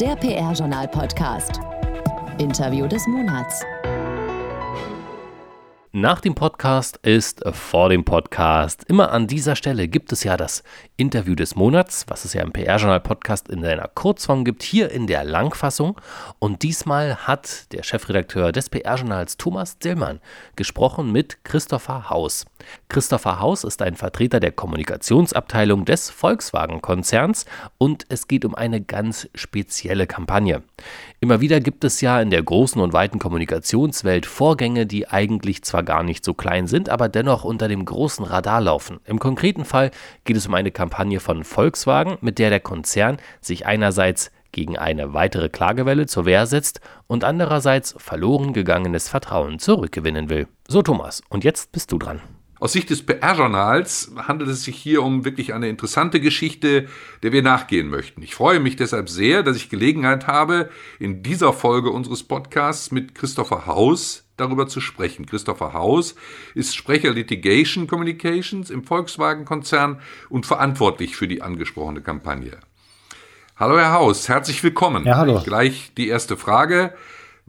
Der 0.00 0.14
PR-Journal-Podcast. 0.14 1.58
Interview 2.36 2.86
des 2.86 3.06
Monats. 3.06 3.64
Nach 5.98 6.20
dem 6.20 6.34
Podcast 6.34 6.98
ist 6.98 7.42
vor 7.52 7.88
dem 7.88 8.04
Podcast. 8.04 8.84
Immer 8.84 9.12
an 9.12 9.26
dieser 9.26 9.56
Stelle 9.56 9.88
gibt 9.88 10.12
es 10.12 10.24
ja 10.24 10.36
das 10.36 10.62
Interview 10.98 11.34
des 11.34 11.56
Monats, 11.56 12.04
was 12.08 12.26
es 12.26 12.34
ja 12.34 12.42
im 12.42 12.52
PR-Journal-Podcast 12.52 13.48
in 13.48 13.62
seiner 13.62 13.88
Kurzform 13.88 14.44
gibt, 14.44 14.62
hier 14.62 14.90
in 14.90 15.06
der 15.06 15.24
Langfassung. 15.24 15.98
Und 16.38 16.62
diesmal 16.62 17.26
hat 17.26 17.72
der 17.72 17.82
Chefredakteur 17.82 18.52
des 18.52 18.68
PR-Journals 18.68 19.38
Thomas 19.38 19.78
Dillmann 19.78 20.20
gesprochen 20.54 21.12
mit 21.12 21.42
Christopher 21.44 22.10
Haus. 22.10 22.44
Christopher 22.90 23.40
Haus 23.40 23.64
ist 23.64 23.80
ein 23.80 23.94
Vertreter 23.94 24.38
der 24.38 24.52
Kommunikationsabteilung 24.52 25.86
des 25.86 26.10
Volkswagen-Konzerns 26.10 27.46
und 27.78 28.04
es 28.10 28.28
geht 28.28 28.44
um 28.44 28.54
eine 28.54 28.82
ganz 28.82 29.30
spezielle 29.34 30.06
Kampagne. 30.06 30.62
Immer 31.18 31.40
wieder 31.40 31.60
gibt 31.60 31.82
es 31.84 32.02
ja 32.02 32.20
in 32.20 32.28
der 32.28 32.42
großen 32.42 32.80
und 32.80 32.92
weiten 32.92 33.18
Kommunikationswelt 33.18 34.26
Vorgänge, 34.26 34.84
die 34.84 35.08
eigentlich 35.08 35.64
zwar 35.64 35.82
gar 35.82 36.02
nicht 36.02 36.22
so 36.24 36.34
klein 36.34 36.66
sind, 36.66 36.90
aber 36.90 37.08
dennoch 37.08 37.42
unter 37.42 37.68
dem 37.68 37.86
großen 37.86 38.24
Radar 38.24 38.60
laufen. 38.60 39.00
Im 39.06 39.18
konkreten 39.18 39.64
Fall 39.64 39.92
geht 40.24 40.36
es 40.36 40.46
um 40.46 40.52
eine 40.52 40.70
Kampagne 40.70 41.18
von 41.18 41.42
Volkswagen, 41.42 42.18
mit 42.20 42.38
der 42.38 42.50
der 42.50 42.60
Konzern 42.60 43.16
sich 43.40 43.64
einerseits 43.64 44.30
gegen 44.52 44.76
eine 44.76 45.14
weitere 45.14 45.48
Klagewelle 45.48 46.06
zur 46.06 46.26
Wehr 46.26 46.46
setzt 46.46 46.80
und 47.06 47.24
andererseits 47.24 47.94
verloren 47.98 48.52
gegangenes 48.52 49.08
Vertrauen 49.08 49.58
zurückgewinnen 49.58 50.28
will. 50.28 50.48
So 50.68 50.82
Thomas, 50.82 51.22
und 51.30 51.44
jetzt 51.44 51.72
bist 51.72 51.92
du 51.92 51.98
dran. 51.98 52.20
Aus 52.58 52.72
Sicht 52.72 52.88
des 52.88 53.04
PR-Journals 53.04 54.12
handelt 54.16 54.48
es 54.48 54.64
sich 54.64 54.76
hier 54.76 55.02
um 55.02 55.26
wirklich 55.26 55.52
eine 55.52 55.68
interessante 55.68 56.20
Geschichte, 56.20 56.88
der 57.22 57.32
wir 57.32 57.42
nachgehen 57.42 57.88
möchten. 57.88 58.22
Ich 58.22 58.34
freue 58.34 58.60
mich 58.60 58.76
deshalb 58.76 59.10
sehr, 59.10 59.42
dass 59.42 59.58
ich 59.58 59.68
Gelegenheit 59.68 60.26
habe, 60.26 60.70
in 60.98 61.22
dieser 61.22 61.52
Folge 61.52 61.90
unseres 61.90 62.22
Podcasts 62.22 62.90
mit 62.90 63.14
Christopher 63.14 63.66
Haus 63.66 64.24
darüber 64.38 64.68
zu 64.68 64.80
sprechen. 64.80 65.26
Christopher 65.26 65.74
Haus 65.74 66.14
ist 66.54 66.74
Sprecher 66.74 67.10
Litigation 67.10 67.86
Communications 67.86 68.70
im 68.70 68.84
Volkswagen-Konzern 68.84 70.00
und 70.30 70.46
verantwortlich 70.46 71.14
für 71.14 71.28
die 71.28 71.42
angesprochene 71.42 72.00
Kampagne. 72.00 72.52
Hallo 73.56 73.78
Herr 73.78 73.92
Haus, 73.92 74.30
herzlich 74.30 74.62
willkommen. 74.62 75.04
Ja, 75.04 75.16
hallo. 75.16 75.42
Gleich 75.44 75.92
die 75.96 76.08
erste 76.08 76.38
Frage. 76.38 76.94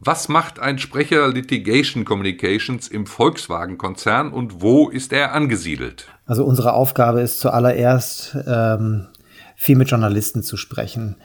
Was 0.00 0.28
macht 0.28 0.60
ein 0.60 0.78
Sprecher 0.78 1.26
Litigation 1.26 2.04
Communications 2.04 2.86
im 2.86 3.04
Volkswagen-Konzern 3.04 4.32
und 4.32 4.62
wo 4.62 4.88
ist 4.88 5.12
er 5.12 5.32
angesiedelt? 5.32 6.06
Also 6.24 6.44
unsere 6.44 6.74
Aufgabe 6.74 7.20
ist 7.20 7.40
zuallererst, 7.40 8.36
ähm, 8.46 9.08
viel 9.56 9.74
mit 9.74 9.90
Journalisten 9.90 10.44
zu 10.44 10.56
sprechen. 10.56 11.16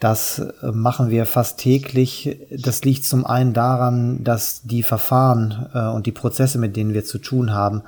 Das 0.00 0.40
äh, 0.40 0.72
machen 0.72 1.08
wir 1.08 1.24
fast 1.24 1.60
täglich. 1.60 2.36
Das 2.50 2.84
liegt 2.84 3.04
zum 3.04 3.24
einen 3.24 3.52
daran, 3.52 4.24
dass 4.24 4.62
die 4.64 4.82
Verfahren 4.82 5.70
äh, 5.72 5.86
und 5.86 6.06
die 6.06 6.12
Prozesse, 6.12 6.58
mit 6.58 6.74
denen 6.76 6.94
wir 6.94 7.04
zu 7.04 7.18
tun 7.18 7.52
haben, 7.52 7.82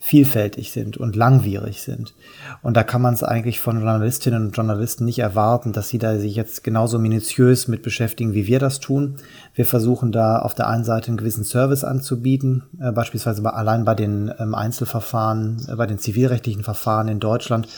vielfältig 0.00 0.72
sind 0.72 0.96
und 0.96 1.14
langwierig 1.14 1.82
sind. 1.82 2.14
Und 2.62 2.76
da 2.76 2.82
kann 2.82 3.02
man 3.02 3.14
es 3.14 3.22
eigentlich 3.22 3.60
von 3.60 3.76
Journalistinnen 3.76 4.46
und 4.46 4.56
Journalisten 4.56 5.04
nicht 5.04 5.18
erwarten, 5.18 5.72
dass 5.72 5.88
sie 5.88 5.98
da 5.98 6.18
sich 6.18 6.34
jetzt 6.34 6.64
genauso 6.64 6.98
minutiös 6.98 7.68
mit 7.68 7.82
beschäftigen, 7.82 8.32
wie 8.32 8.46
wir 8.46 8.58
das 8.58 8.80
tun. 8.80 9.16
Wir 9.54 9.66
versuchen 9.66 10.10
da 10.10 10.38
auf 10.38 10.54
der 10.54 10.68
einen 10.68 10.84
Seite 10.84 11.08
einen 11.08 11.18
gewissen 11.18 11.44
Service 11.44 11.84
anzubieten, 11.84 12.62
äh, 12.80 12.92
beispielsweise 12.92 13.42
bei, 13.42 13.50
allein 13.50 13.84
bei 13.84 13.94
den 13.94 14.32
ähm, 14.38 14.54
Einzelverfahren, 14.54 15.66
äh, 15.68 15.76
bei 15.76 15.86
den 15.86 15.98
zivilrechtlichen 15.98 16.64
Verfahren 16.64 17.08
in 17.08 17.20
Deutschland 17.20 17.68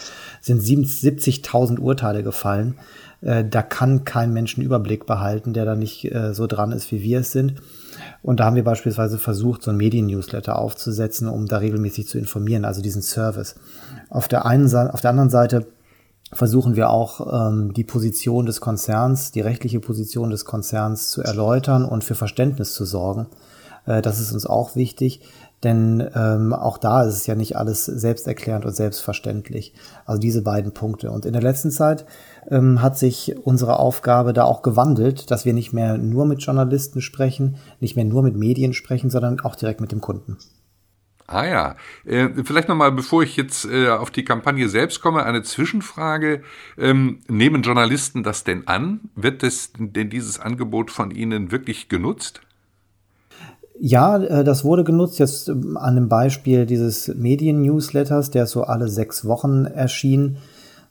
sind 0.40 0.62
70.000 0.62 1.80
Urteile 1.80 2.22
gefallen. 2.22 2.76
Äh, 3.20 3.44
da 3.44 3.62
kann 3.62 4.04
kein 4.04 4.32
Mensch 4.32 4.56
einen 4.56 4.66
Überblick 4.66 5.06
behalten, 5.06 5.52
der 5.52 5.64
da 5.64 5.74
nicht 5.74 6.04
äh, 6.12 6.34
so 6.34 6.46
dran 6.46 6.72
ist, 6.72 6.92
wie 6.92 7.02
wir 7.02 7.20
es 7.20 7.32
sind. 7.32 7.54
Und 8.22 8.40
da 8.40 8.44
haben 8.44 8.56
wir 8.56 8.64
beispielsweise 8.64 9.18
versucht, 9.18 9.62
so 9.62 9.70
ein 9.70 9.76
Medien-Newsletter 9.76 10.58
aufzusetzen, 10.58 11.28
um 11.28 11.46
da 11.46 11.58
regelmäßig 11.58 12.08
zu 12.08 12.18
informieren, 12.18 12.64
also 12.64 12.82
diesen 12.82 13.02
Service. 13.02 13.56
Auf 14.10 14.28
der 14.28 14.46
einen 14.46 14.68
Seite, 14.68 14.94
auf 14.94 15.00
der 15.00 15.10
anderen 15.10 15.30
Seite 15.30 15.66
versuchen 16.32 16.76
wir 16.76 16.90
auch 16.90 17.50
ähm, 17.50 17.74
die 17.74 17.84
Position 17.84 18.46
des 18.46 18.60
Konzerns, 18.60 19.32
die 19.32 19.40
rechtliche 19.40 19.80
Position 19.80 20.30
des 20.30 20.44
Konzerns 20.44 21.10
zu 21.10 21.22
erläutern 21.22 21.84
und 21.84 22.04
für 22.04 22.14
Verständnis 22.14 22.72
zu 22.72 22.84
sorgen. 22.84 23.26
Äh, 23.86 24.02
das 24.02 24.20
ist 24.20 24.32
uns 24.32 24.46
auch 24.46 24.74
wichtig, 24.74 25.20
denn 25.64 26.08
ähm, 26.14 26.52
auch 26.52 26.76
da 26.76 27.04
ist 27.04 27.14
es 27.14 27.26
ja 27.26 27.34
nicht 27.34 27.56
alles 27.56 27.84
selbsterklärend 27.84 28.64
und 28.64 28.74
selbstverständlich. 28.74 29.74
Also 30.04 30.20
diese 30.20 30.42
beiden 30.42 30.72
Punkte. 30.72 31.10
Und 31.10 31.24
in 31.24 31.32
der 31.32 31.42
letzten 31.42 31.70
Zeit 31.70 32.04
ähm, 32.50 32.82
hat 32.82 32.98
sich 32.98 33.36
unsere 33.44 33.78
Aufgabe 33.78 34.32
da 34.32 34.44
auch 34.44 34.62
gewandelt, 34.62 35.30
dass 35.30 35.44
wir 35.44 35.52
nicht 35.52 35.72
mehr 35.72 35.98
nur 35.98 36.26
mit 36.26 36.42
Journalisten 36.42 37.00
sprechen, 37.00 37.56
nicht 37.78 37.94
mehr 37.94 38.04
nur 38.04 38.22
mit 38.22 38.36
Medien 38.36 38.72
sprechen, 38.72 39.10
sondern 39.10 39.40
auch 39.40 39.54
direkt 39.54 39.80
mit 39.80 39.92
dem 39.92 40.00
Kunden. 40.00 40.36
Ah 41.28 41.46
ja, 41.46 41.76
äh, 42.04 42.28
vielleicht 42.44 42.68
nochmal, 42.68 42.92
bevor 42.92 43.22
ich 43.22 43.36
jetzt 43.36 43.64
äh, 43.64 43.88
auf 43.88 44.10
die 44.10 44.24
Kampagne 44.24 44.68
selbst 44.68 45.00
komme, 45.00 45.24
eine 45.24 45.42
Zwischenfrage. 45.42 46.42
Ähm, 46.76 47.20
nehmen 47.28 47.62
Journalisten 47.62 48.22
das 48.22 48.44
denn 48.44 48.66
an? 48.66 49.00
Wird 49.14 49.42
das, 49.42 49.72
denn 49.78 50.10
dieses 50.10 50.40
Angebot 50.40 50.90
von 50.90 51.10
Ihnen 51.10 51.50
wirklich 51.50 51.88
genutzt? 51.88 52.42
Ja, 53.78 54.18
äh, 54.18 54.44
das 54.44 54.64
wurde 54.64 54.84
genutzt 54.84 55.18
jetzt 55.18 55.48
ähm, 55.48 55.76
an 55.76 55.94
dem 55.94 56.08
Beispiel 56.08 56.66
dieses 56.66 57.08
Medien-Newsletters, 57.14 58.30
der 58.30 58.46
so 58.46 58.64
alle 58.64 58.88
sechs 58.88 59.24
Wochen 59.24 59.64
erschien. 59.64 60.36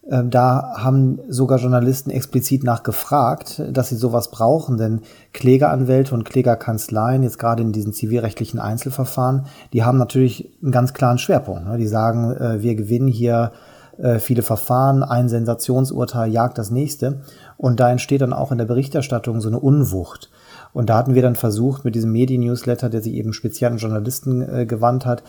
Ähm, 0.09 0.29
da 0.31 0.73
haben 0.77 1.19
sogar 1.27 1.59
Journalisten 1.59 2.09
explizit 2.09 2.63
nachgefragt, 2.63 3.61
dass 3.71 3.89
sie 3.89 3.95
sowas 3.95 4.31
brauchen, 4.31 4.77
denn 4.77 5.01
Klägeranwälte 5.31 6.13
und 6.15 6.25
Klägerkanzleien, 6.25 7.23
jetzt 7.23 7.37
gerade 7.37 7.61
in 7.61 7.71
diesen 7.71 7.93
zivilrechtlichen 7.93 8.59
Einzelverfahren, 8.59 9.45
die 9.73 9.83
haben 9.83 9.99
natürlich 9.99 10.51
einen 10.61 10.71
ganz 10.71 10.93
klaren 10.93 11.19
Schwerpunkt. 11.19 11.65
Ne? 11.67 11.77
Die 11.77 11.87
sagen, 11.87 12.31
äh, 12.31 12.61
wir 12.61 12.75
gewinnen 12.75 13.07
hier 13.07 13.51
äh, 13.97 14.19
viele 14.19 14.41
Verfahren, 14.41 15.03
ein 15.03 15.29
Sensationsurteil 15.29 16.31
jagt 16.31 16.57
das 16.57 16.71
nächste. 16.71 17.21
Und 17.57 17.79
da 17.79 17.91
entsteht 17.91 18.21
dann 18.21 18.33
auch 18.33 18.51
in 18.51 18.57
der 18.57 18.65
Berichterstattung 18.65 19.39
so 19.41 19.49
eine 19.49 19.59
Unwucht. 19.59 20.31
Und 20.73 20.89
da 20.89 20.97
hatten 20.97 21.15
wir 21.15 21.21
dann 21.21 21.35
versucht, 21.35 21.85
mit 21.85 21.95
diesem 21.95 22.11
Medien-Newsletter, 22.11 22.89
der 22.89 23.01
sich 23.01 23.13
eben 23.13 23.33
speziell 23.33 23.71
an 23.71 23.77
Journalisten 23.77 24.41
äh, 24.41 24.65
gewandt 24.65 25.05
hat, 25.05 25.23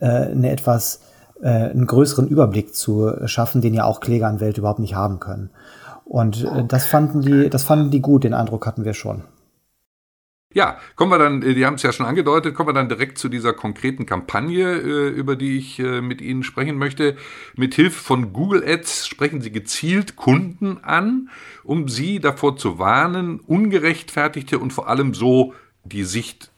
äh, 0.00 0.06
eine 0.06 0.50
etwas 0.50 1.00
äh, 1.40 1.48
einen 1.48 1.86
größeren 1.86 2.28
Überblick 2.28 2.74
zu 2.74 3.12
schaffen, 3.26 3.60
den 3.60 3.74
ja 3.74 3.84
auch 3.84 4.00
Klägeranwälte 4.00 4.60
überhaupt 4.60 4.80
nicht 4.80 4.94
haben 4.94 5.20
können. 5.20 5.50
Und 6.04 6.44
äh, 6.44 6.64
das 6.66 6.86
fanden 6.86 7.20
die, 7.20 7.50
das 7.50 7.64
fanden 7.64 7.90
die 7.90 8.00
gut, 8.00 8.24
den 8.24 8.34
Eindruck 8.34 8.66
hatten 8.66 8.84
wir 8.84 8.94
schon. 8.94 9.22
Ja, 10.56 10.78
kommen 10.94 11.10
wir 11.10 11.18
dann, 11.18 11.42
äh, 11.42 11.52
die 11.52 11.66
haben 11.66 11.74
es 11.74 11.82
ja 11.82 11.92
schon 11.92 12.06
angedeutet, 12.06 12.54
kommen 12.54 12.70
wir 12.70 12.72
dann 12.72 12.88
direkt 12.88 13.18
zu 13.18 13.28
dieser 13.28 13.52
konkreten 13.52 14.06
Kampagne, 14.06 14.78
äh, 14.78 15.08
über 15.08 15.36
die 15.36 15.58
ich 15.58 15.78
äh, 15.78 16.00
mit 16.00 16.22
Ihnen 16.22 16.42
sprechen 16.44 16.78
möchte. 16.78 17.16
Mit 17.56 17.74
Hilfe 17.74 18.02
von 18.02 18.32
Google 18.32 18.64
Ads 18.66 19.06
sprechen 19.06 19.42
Sie 19.42 19.52
gezielt 19.52 20.16
Kunden 20.16 20.78
an, 20.82 21.28
um 21.62 21.88
sie 21.88 22.20
davor 22.20 22.56
zu 22.56 22.78
warnen, 22.78 23.38
ungerechtfertigte 23.40 24.58
und 24.58 24.72
vor 24.72 24.88
allem 24.88 25.12
so 25.12 25.52
die 25.84 26.02
Sicht 26.02 26.50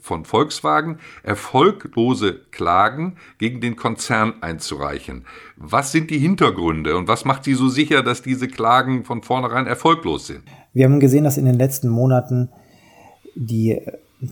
von 0.00 0.24
Volkswagen, 0.24 0.98
erfolglose 1.22 2.40
Klagen 2.50 3.16
gegen 3.38 3.60
den 3.60 3.76
Konzern 3.76 4.34
einzureichen. 4.40 5.24
Was 5.56 5.92
sind 5.92 6.10
die 6.10 6.18
Hintergründe 6.18 6.96
und 6.96 7.06
was 7.06 7.24
macht 7.24 7.44
Sie 7.44 7.54
so 7.54 7.68
sicher, 7.68 8.02
dass 8.02 8.22
diese 8.22 8.48
Klagen 8.48 9.04
von 9.04 9.22
vornherein 9.22 9.68
erfolglos 9.68 10.26
sind? 10.26 10.42
Wir 10.72 10.86
haben 10.86 10.98
gesehen, 10.98 11.22
dass 11.22 11.36
in 11.36 11.44
den 11.44 11.54
letzten 11.54 11.90
Monaten 11.90 12.48
die 13.34 13.80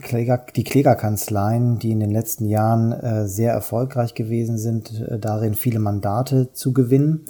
Kläger, 0.01 0.45
die 0.55 0.63
Klägerkanzleien, 0.63 1.79
die 1.79 1.91
in 1.91 1.99
den 1.99 2.11
letzten 2.11 2.45
Jahren 2.45 2.93
äh, 2.93 3.27
sehr 3.27 3.51
erfolgreich 3.53 4.13
gewesen 4.13 4.57
sind, 4.57 5.01
äh, 5.01 5.19
darin 5.19 5.53
viele 5.53 5.79
Mandate 5.79 6.53
zu 6.53 6.73
gewinnen 6.73 7.25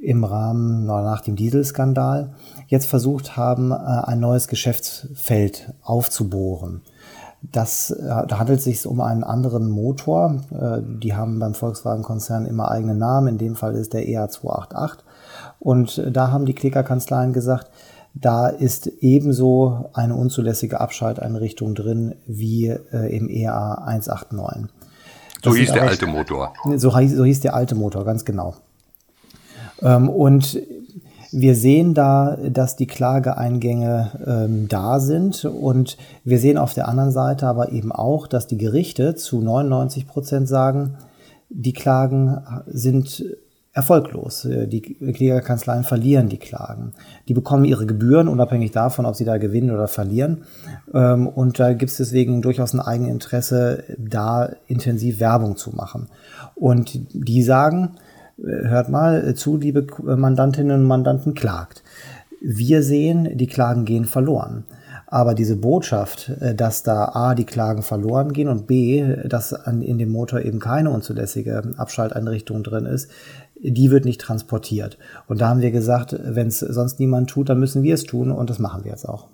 im 0.00 0.24
Rahmen 0.24 0.84
nach 0.84 1.20
dem 1.20 1.36
Dieselskandal, 1.36 2.34
jetzt 2.66 2.86
versucht 2.86 3.36
haben, 3.36 3.70
äh, 3.70 3.74
ein 3.74 4.20
neues 4.20 4.48
Geschäftsfeld 4.48 5.74
aufzubohren. 5.82 6.82
Das, 7.42 7.90
äh, 7.90 8.26
da 8.26 8.38
handelt 8.38 8.58
es 8.58 8.64
sich 8.64 8.86
um 8.86 9.00
einen 9.00 9.24
anderen 9.24 9.68
Motor. 9.68 10.42
Äh, 10.50 10.80
die 10.82 11.14
haben 11.14 11.38
beim 11.38 11.54
Volkswagen-Konzern 11.54 12.46
immer 12.46 12.70
eigene 12.70 12.94
Namen. 12.94 13.28
In 13.28 13.38
dem 13.38 13.56
Fall 13.56 13.74
ist 13.74 13.92
der 13.92 14.06
EA288. 14.06 14.98
Und 15.58 15.98
äh, 15.98 16.10
da 16.12 16.30
haben 16.30 16.46
die 16.46 16.54
Klägerkanzleien 16.54 17.32
gesagt, 17.32 17.70
da 18.14 18.48
ist 18.48 18.86
ebenso 19.00 19.90
eine 19.94 20.14
unzulässige 20.14 20.80
Abschalteinrichtung 20.80 21.74
drin 21.74 22.14
wie 22.26 22.66
äh, 22.66 23.16
im 23.16 23.28
EA 23.28 23.74
189. 23.86 24.70
Das 25.42 25.52
so 25.52 25.58
hieß 25.58 25.72
der 25.72 25.82
alte 25.82 26.06
Motor. 26.06 26.52
So, 26.76 26.90
so, 26.90 27.24
hieß 27.24 27.40
der 27.40 27.54
alte 27.54 27.74
Motor, 27.74 28.04
ganz 28.04 28.24
genau. 28.24 28.54
Ähm, 29.80 30.08
und 30.08 30.60
wir 31.32 31.56
sehen 31.56 31.94
da, 31.94 32.36
dass 32.36 32.76
die 32.76 32.86
Klageeingänge 32.86 34.12
ähm, 34.26 34.68
da 34.68 35.00
sind 35.00 35.46
und 35.46 35.96
wir 36.24 36.38
sehen 36.38 36.58
auf 36.58 36.74
der 36.74 36.88
anderen 36.88 37.10
Seite 37.10 37.46
aber 37.46 37.72
eben 37.72 37.90
auch, 37.90 38.26
dass 38.26 38.46
die 38.46 38.58
Gerichte 38.58 39.14
zu 39.14 39.40
99 39.40 40.06
Prozent 40.06 40.46
sagen, 40.46 40.98
die 41.48 41.72
Klagen 41.72 42.42
sind 42.66 43.24
erfolglos. 43.72 44.44
Äh, 44.44 44.66
die 44.68 44.80
Klägerkanzleien 44.82 45.84
verlieren 45.84 46.28
die 46.28 46.38
Klagen. 46.38 46.92
Die 47.28 47.34
bekommen 47.34 47.64
ihre 47.64 47.86
Gebühren, 47.86 48.28
unabhängig 48.28 48.72
davon, 48.72 49.06
ob 49.06 49.16
sie 49.16 49.24
da 49.24 49.38
gewinnen 49.38 49.70
oder 49.70 49.88
verlieren. 49.88 50.44
Ähm, 50.92 51.26
und 51.26 51.58
da 51.58 51.72
gibt 51.72 51.90
es 51.90 51.96
deswegen 51.96 52.42
durchaus 52.42 52.74
ein 52.74 52.80
Eigeninteresse, 52.80 53.84
da 53.98 54.50
intensiv 54.66 55.20
Werbung 55.20 55.56
zu 55.56 55.70
machen. 55.70 56.08
Und 56.54 57.00
die 57.12 57.42
sagen, 57.42 57.96
äh, 58.38 58.68
hört 58.68 58.88
mal 58.88 59.34
zu, 59.34 59.56
liebe 59.56 59.86
Mandantinnen 60.02 60.80
und 60.80 60.86
Mandanten, 60.86 61.34
klagt. 61.34 61.82
Wir 62.40 62.82
sehen, 62.82 63.36
die 63.36 63.46
Klagen 63.46 63.84
gehen 63.84 64.04
verloren. 64.04 64.64
Aber 65.12 65.34
diese 65.34 65.56
Botschaft, 65.56 66.30
äh, 66.40 66.54
dass 66.54 66.84
da 66.84 67.10
A, 67.12 67.34
die 67.34 67.44
Klagen 67.44 67.82
verloren 67.82 68.32
gehen 68.32 68.48
und 68.48 68.66
B, 68.66 69.04
dass 69.26 69.52
in 69.52 69.98
dem 69.98 70.10
Motor 70.10 70.40
eben 70.40 70.58
keine 70.58 70.88
unzulässige 70.88 71.74
Abschalteinrichtung 71.76 72.62
drin 72.62 72.86
ist, 72.86 73.10
die 73.56 73.90
wird 73.90 74.06
nicht 74.06 74.22
transportiert. 74.22 74.96
Und 75.28 75.42
da 75.42 75.50
haben 75.50 75.60
wir 75.60 75.70
gesagt, 75.70 76.18
wenn 76.18 76.46
es 76.46 76.60
sonst 76.60 76.98
niemand 76.98 77.28
tut, 77.28 77.50
dann 77.50 77.60
müssen 77.60 77.82
wir 77.82 77.92
es 77.92 78.04
tun 78.04 78.30
und 78.30 78.48
das 78.48 78.58
machen 78.58 78.84
wir 78.84 78.90
jetzt 78.90 79.06
auch. 79.06 79.28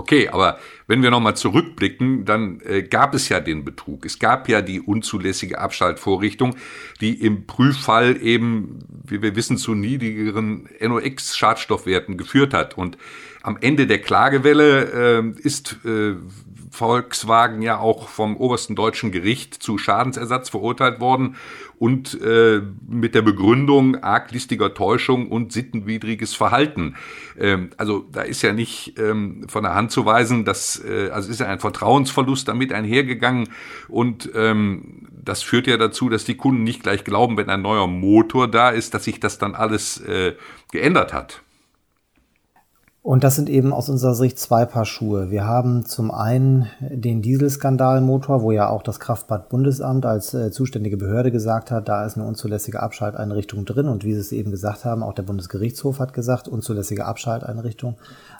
Okay, 0.00 0.30
aber 0.30 0.58
wenn 0.86 1.02
wir 1.02 1.10
nochmal 1.10 1.36
zurückblicken, 1.36 2.24
dann 2.24 2.62
äh, 2.62 2.82
gab 2.82 3.12
es 3.12 3.28
ja 3.28 3.38
den 3.38 3.66
Betrug. 3.66 4.06
Es 4.06 4.18
gab 4.18 4.48
ja 4.48 4.62
die 4.62 4.80
unzulässige 4.80 5.58
Abschaltvorrichtung, 5.58 6.56
die 7.02 7.20
im 7.20 7.46
Prüffall 7.46 8.16
eben, 8.22 8.78
wie 9.04 9.20
wir 9.20 9.36
wissen, 9.36 9.58
zu 9.58 9.74
niedrigeren 9.74 10.70
NOx-Schadstoffwerten 10.80 12.16
geführt 12.16 12.54
hat. 12.54 12.78
Und 12.78 12.96
am 13.42 13.58
Ende 13.60 13.86
der 13.86 13.98
Klagewelle 13.98 15.18
äh, 15.18 15.40
ist 15.42 15.76
äh, 15.84 16.14
Volkswagen 16.70 17.62
ja 17.62 17.78
auch 17.78 18.08
vom 18.08 18.36
obersten 18.36 18.76
deutschen 18.76 19.10
Gericht 19.10 19.54
zu 19.54 19.76
Schadensersatz 19.76 20.48
verurteilt 20.48 21.00
worden 21.00 21.36
und 21.78 22.20
äh, 22.22 22.62
mit 22.88 23.14
der 23.14 23.22
Begründung 23.22 24.02
arglistiger 24.02 24.72
Täuschung 24.72 25.28
und 25.28 25.52
sittenwidriges 25.52 26.34
Verhalten. 26.34 26.94
Ähm, 27.38 27.70
also 27.76 28.06
da 28.12 28.22
ist 28.22 28.42
ja 28.42 28.52
nicht 28.52 28.98
ähm, 28.98 29.46
von 29.48 29.64
der 29.64 29.74
Hand 29.74 29.90
zu 29.90 30.06
weisen, 30.06 30.44
dass 30.44 30.82
äh, 30.84 31.10
also 31.10 31.30
ist 31.30 31.40
ja 31.40 31.46
ein 31.46 31.58
Vertrauensverlust 31.58 32.46
damit 32.46 32.72
einhergegangen 32.72 33.48
und 33.88 34.30
ähm, 34.34 35.08
das 35.22 35.42
führt 35.42 35.66
ja 35.66 35.76
dazu, 35.76 36.08
dass 36.08 36.24
die 36.24 36.36
Kunden 36.36 36.62
nicht 36.62 36.82
gleich 36.82 37.04
glauben, 37.04 37.36
wenn 37.36 37.50
ein 37.50 37.62
neuer 37.62 37.88
Motor 37.88 38.48
da 38.48 38.70
ist, 38.70 38.94
dass 38.94 39.04
sich 39.04 39.20
das 39.20 39.38
dann 39.38 39.54
alles 39.54 40.00
äh, 40.00 40.34
geändert 40.70 41.12
hat. 41.12 41.42
Und 43.02 43.24
das 43.24 43.34
sind 43.34 43.48
eben 43.48 43.72
aus 43.72 43.88
unserer 43.88 44.14
Sicht 44.14 44.38
zwei 44.38 44.66
Paar 44.66 44.84
Schuhe. 44.84 45.30
Wir 45.30 45.46
haben 45.46 45.86
zum 45.86 46.10
einen 46.10 46.66
den 46.80 47.22
Dieselskandalmotor, 47.22 48.42
wo 48.42 48.52
ja 48.52 48.68
auch 48.68 48.82
das 48.82 49.00
Kraftfahrtbundesamt 49.00 50.04
als 50.04 50.34
äh, 50.34 50.50
zuständige 50.50 50.98
Behörde 50.98 51.30
gesagt 51.30 51.70
hat, 51.70 51.88
da 51.88 52.04
ist 52.04 52.18
eine 52.18 52.26
unzulässige 52.26 52.80
Abschalteinrichtung 52.82 53.64
drin. 53.64 53.88
Und 53.88 54.04
wie 54.04 54.12
Sie 54.12 54.20
es 54.20 54.32
eben 54.32 54.50
gesagt 54.50 54.84
haben, 54.84 55.02
auch 55.02 55.14
der 55.14 55.22
Bundesgerichtshof 55.22 55.98
hat 55.98 56.12
gesagt, 56.12 56.46
unzulässige 56.46 57.06
Abschalteinrichtung, 57.06 57.96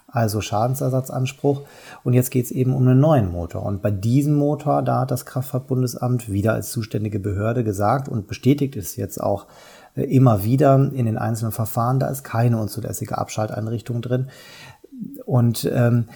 also 0.06 0.42
Schadensersatzanspruch. 0.42 1.62
Und 2.04 2.12
jetzt 2.12 2.30
geht 2.30 2.44
es 2.44 2.50
eben 2.50 2.74
um 2.74 2.86
einen 2.86 3.00
neuen 3.00 3.32
Motor. 3.32 3.64
Und 3.64 3.80
bei 3.80 3.90
diesem 3.90 4.34
Motor, 4.34 4.82
da 4.82 5.00
hat 5.00 5.10
das 5.10 5.24
Kraftfahrtbundesamt 5.24 6.30
wieder 6.30 6.52
als 6.52 6.70
zuständige 6.70 7.18
Behörde 7.18 7.64
gesagt 7.64 8.10
und 8.10 8.26
bestätigt 8.26 8.76
es 8.76 8.96
jetzt 8.96 9.22
auch, 9.22 9.46
immer 9.94 10.44
wieder 10.44 10.75
in 10.92 11.06
den 11.06 11.19
einzelnen 11.19 11.52
Verfahren, 11.52 11.98
da 11.98 12.08
ist 12.08 12.25
keine 12.25 12.58
unzulässige 12.58 13.19
Abschalteinrichtung 13.19 14.02
drin. 14.02 14.28
Und 15.25 15.70
ähm, 15.72 16.06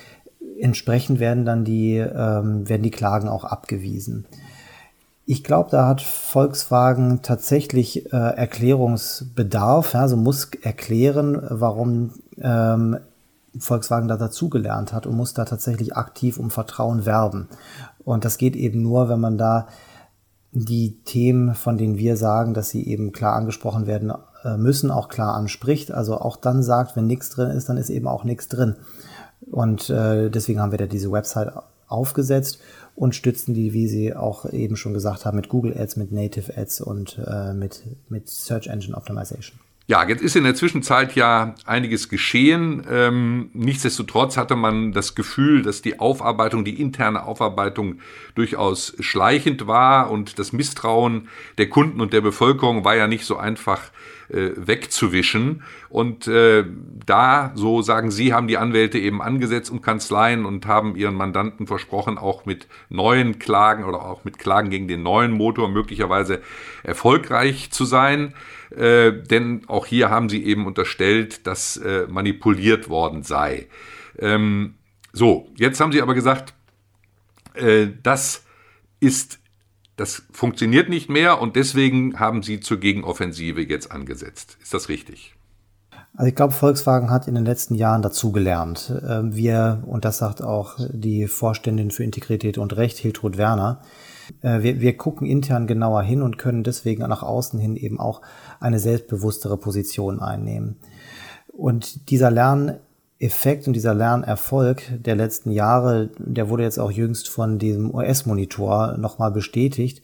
entsprechend 0.61 1.21
werden 1.21 1.44
dann 1.44 1.65
die, 1.65 1.97
ähm, 1.97 2.69
werden 2.69 2.82
die 2.82 2.91
Klagen 2.91 3.29
auch 3.29 3.44
abgewiesen. 3.44 4.26
Ich 5.26 5.43
glaube, 5.43 5.71
da 5.71 5.87
hat 5.88 6.03
Volkswagen 6.03 7.23
tatsächlich 7.23 8.12
äh, 8.12 8.17
Erklärungsbedarf, 8.17 9.94
also 9.94 10.17
muss 10.17 10.50
erklären, 10.62 11.41
warum 11.49 12.12
ähm, 12.38 12.99
Volkswagen 13.59 14.09
da 14.09 14.17
dazugelernt 14.17 14.93
hat 14.93 15.06
und 15.06 15.17
muss 15.17 15.32
da 15.32 15.44
tatsächlich 15.44 15.97
aktiv 15.97 16.38
um 16.38 16.50
Vertrauen 16.50 17.06
werben. 17.06 17.49
Und 18.05 18.25
das 18.26 18.37
geht 18.37 18.55
eben 18.55 18.82
nur, 18.82 19.09
wenn 19.09 19.21
man 19.21 19.38
da 19.38 19.69
die 20.55 20.97
Themen, 21.05 21.55
von 21.55 21.77
denen 21.77 21.99
wir 21.99 22.17
sagen, 22.17 22.55
dass 22.55 22.71
sie 22.71 22.87
eben 22.87 23.12
klar 23.12 23.35
angesprochen 23.35 23.87
werden 23.87 24.12
äh, 24.45 24.56
müssen, 24.56 24.91
auch 24.91 25.09
klar 25.09 25.35
anspricht. 25.35 25.91
Also 25.91 26.17
auch 26.19 26.37
dann 26.37 26.62
sagt, 26.62 26.95
wenn 26.97 27.06
nichts 27.06 27.31
drin 27.31 27.51
ist, 27.51 27.69
dann 27.69 27.77
ist 27.77 27.91
eben 27.91 28.06
auch 28.06 28.23
nichts 28.23 28.49
drin. 28.49 28.77
Und 29.51 29.91
äh, 29.91 30.31
deswegen 30.31 30.61
haben 30.61 30.71
wir 30.71 30.79
da 30.79 30.87
diese 30.87 31.11
Website 31.11 31.53
aufgesetzt 31.89 32.61
und 32.95 33.17
stützen 33.17 33.53
die, 33.53 33.73
wie 33.73 33.89
Sie 33.89 34.15
auch 34.15 34.51
eben 34.53 34.77
schon 34.77 34.95
gesagt 34.95 35.27
haben, 35.27 35.37
mit 35.37 35.49
Google 35.49 35.77
Ads, 35.77 35.97
mit 35.97 36.12
Native 36.12 36.57
Ads 36.57 36.81
und 36.81 37.19
äh, 37.27 37.53
mit, 37.53 37.83
mit 38.09 38.29
Search 38.29 38.69
Engine 38.69 38.97
Optimization. 38.97 39.59
Ja, 39.87 40.09
jetzt 40.09 40.23
ist 40.23 40.35
in 40.35 40.45
der 40.45 40.55
Zwischenzeit 40.55 41.15
ja 41.15 41.55
einiges 41.67 42.09
geschehen. 42.09 42.87
Ähm, 42.91 43.51
nichtsdestotrotz 43.53 44.39
hatte 44.39 44.57
man 44.57 44.93
das 44.93 45.15
Gefühl, 45.15 45.61
dass 45.61 45.83
die 45.83 46.01
Aufarbeitung, 46.01 46.65
die 46.65 46.81
interne 46.81 47.25
Aufarbeitung 47.25 47.99
durchaus 48.35 48.97
schleichend 49.01 49.67
war 49.67 50.11
und 50.11 50.39
das 50.39 50.55
Misstrauen 50.55 51.29
der 51.59 51.69
Kunden 51.69 52.01
und 52.01 52.15
der 52.15 52.23
Bevölkerung 52.23 52.87
war 52.87 52.97
ja 52.97 53.07
nicht 53.07 53.27
so 53.27 53.37
einfach 53.37 53.91
äh, 54.31 54.53
wegzuwischen. 54.57 55.63
Und 55.91 56.29
äh, 56.29 56.65
da, 57.05 57.53
so 57.55 57.83
sagen 57.83 58.11
Sie, 58.11 58.33
haben 58.33 58.49
die 58.49 58.57
Anwälte 58.57 58.99
eben 58.99 59.21
angesetzt 59.21 59.71
und 59.71 59.83
Kanzleien 59.83 60.47
und 60.47 60.65
haben 60.65 60.97
ihren 60.97 61.15
Mandanten 61.15 61.67
versprochen, 61.67 62.17
auch 62.17 62.47
mit 62.47 62.69
neuen 62.89 63.39
Klagen 63.39 63.85
oder 63.85 64.03
auch 64.03 64.25
mit 64.25 64.39
Klagen 64.39 64.71
gegen 64.71 64.89
den 64.89 65.03
neuen 65.03 65.33
Motor 65.33 65.69
möglicherweise 65.69 66.41
erfolgreich 66.85 67.71
zu 67.71 67.85
sein. 67.85 68.33
Äh, 68.76 69.23
denn 69.23 69.62
auch 69.69 69.87
hier 69.87 70.11
haben 70.11 70.29
sie 70.29 70.44
eben 70.44 70.67
unterstellt, 70.67 71.47
dass 71.47 71.76
äh, 71.76 72.06
manipuliert 72.09 72.88
worden 72.88 73.23
sei. 73.23 73.69
Ähm, 74.19 74.75
so, 75.12 75.49
jetzt 75.56 75.81
haben 75.81 75.93
sie 75.93 76.03
aber 76.03 76.15
gesagt, 76.15 76.55
äh, 77.55 77.88
das 78.03 78.44
ist 79.00 79.38
das 79.97 80.25
funktioniert 80.32 80.88
nicht 80.88 81.09
mehr 81.09 81.41
und 81.41 81.56
deswegen 81.56 82.19
haben 82.19 82.43
Sie 82.43 82.61
zur 82.61 82.79
Gegenoffensive 82.79 83.62
jetzt 83.62 83.93
angesetzt. 83.93 84.59
Ist 84.61 84.75
das 84.75 84.88
richtig? 84.88 85.35
Also 86.16 86.28
ich 86.28 86.37
glaube, 86.37 86.52
Volkswagen 86.52 87.11
hat 87.11 87.26
in 87.26 87.34
den 87.34 87.44
letzten 87.44 87.75
Jahren 87.75 88.02
dazugelernt. 88.02 88.93
Ähm, 89.06 89.34
wir, 89.34 89.82
und 89.87 90.05
das 90.05 90.19
sagt 90.19 90.43
auch 90.43 90.76
die 90.93 91.26
Vorständin 91.26 91.90
für 91.90 92.05
Integrität 92.05 92.56
und 92.56 92.76
Recht, 92.76 92.99
Hiltrud 92.99 93.37
Werner, 93.37 93.81
äh, 94.40 94.62
wir, 94.62 94.81
wir 94.81 94.96
gucken 94.96 95.26
intern 95.26 95.66
genauer 95.66 96.02
hin 96.02 96.22
und 96.22 96.38
können 96.38 96.62
deswegen 96.62 97.02
nach 97.02 97.25
außen 97.25 97.58
hin 97.58 97.75
eben 97.75 97.99
auch 97.99 98.22
eine 98.61 98.78
selbstbewusstere 98.78 99.56
Position 99.56 100.20
einnehmen. 100.20 100.76
Und 101.49 102.11
dieser 102.11 102.31
Lern 102.31 102.78
Effekt 103.18 103.66
und 103.66 103.73
dieser 103.75 103.94
Lernerfolg 103.94 104.83
der 105.02 105.16
letzten 105.16 105.50
Jahre, 105.50 106.11
der 106.18 106.49
wurde 106.49 106.64
jetzt 106.64 106.78
auch 106.78 106.90
jüngst 106.90 107.28
von 107.28 107.59
diesem 107.59 107.94
US-Monitor 107.94 108.99
nochmal 108.99 109.30
bestätigt. 109.33 110.02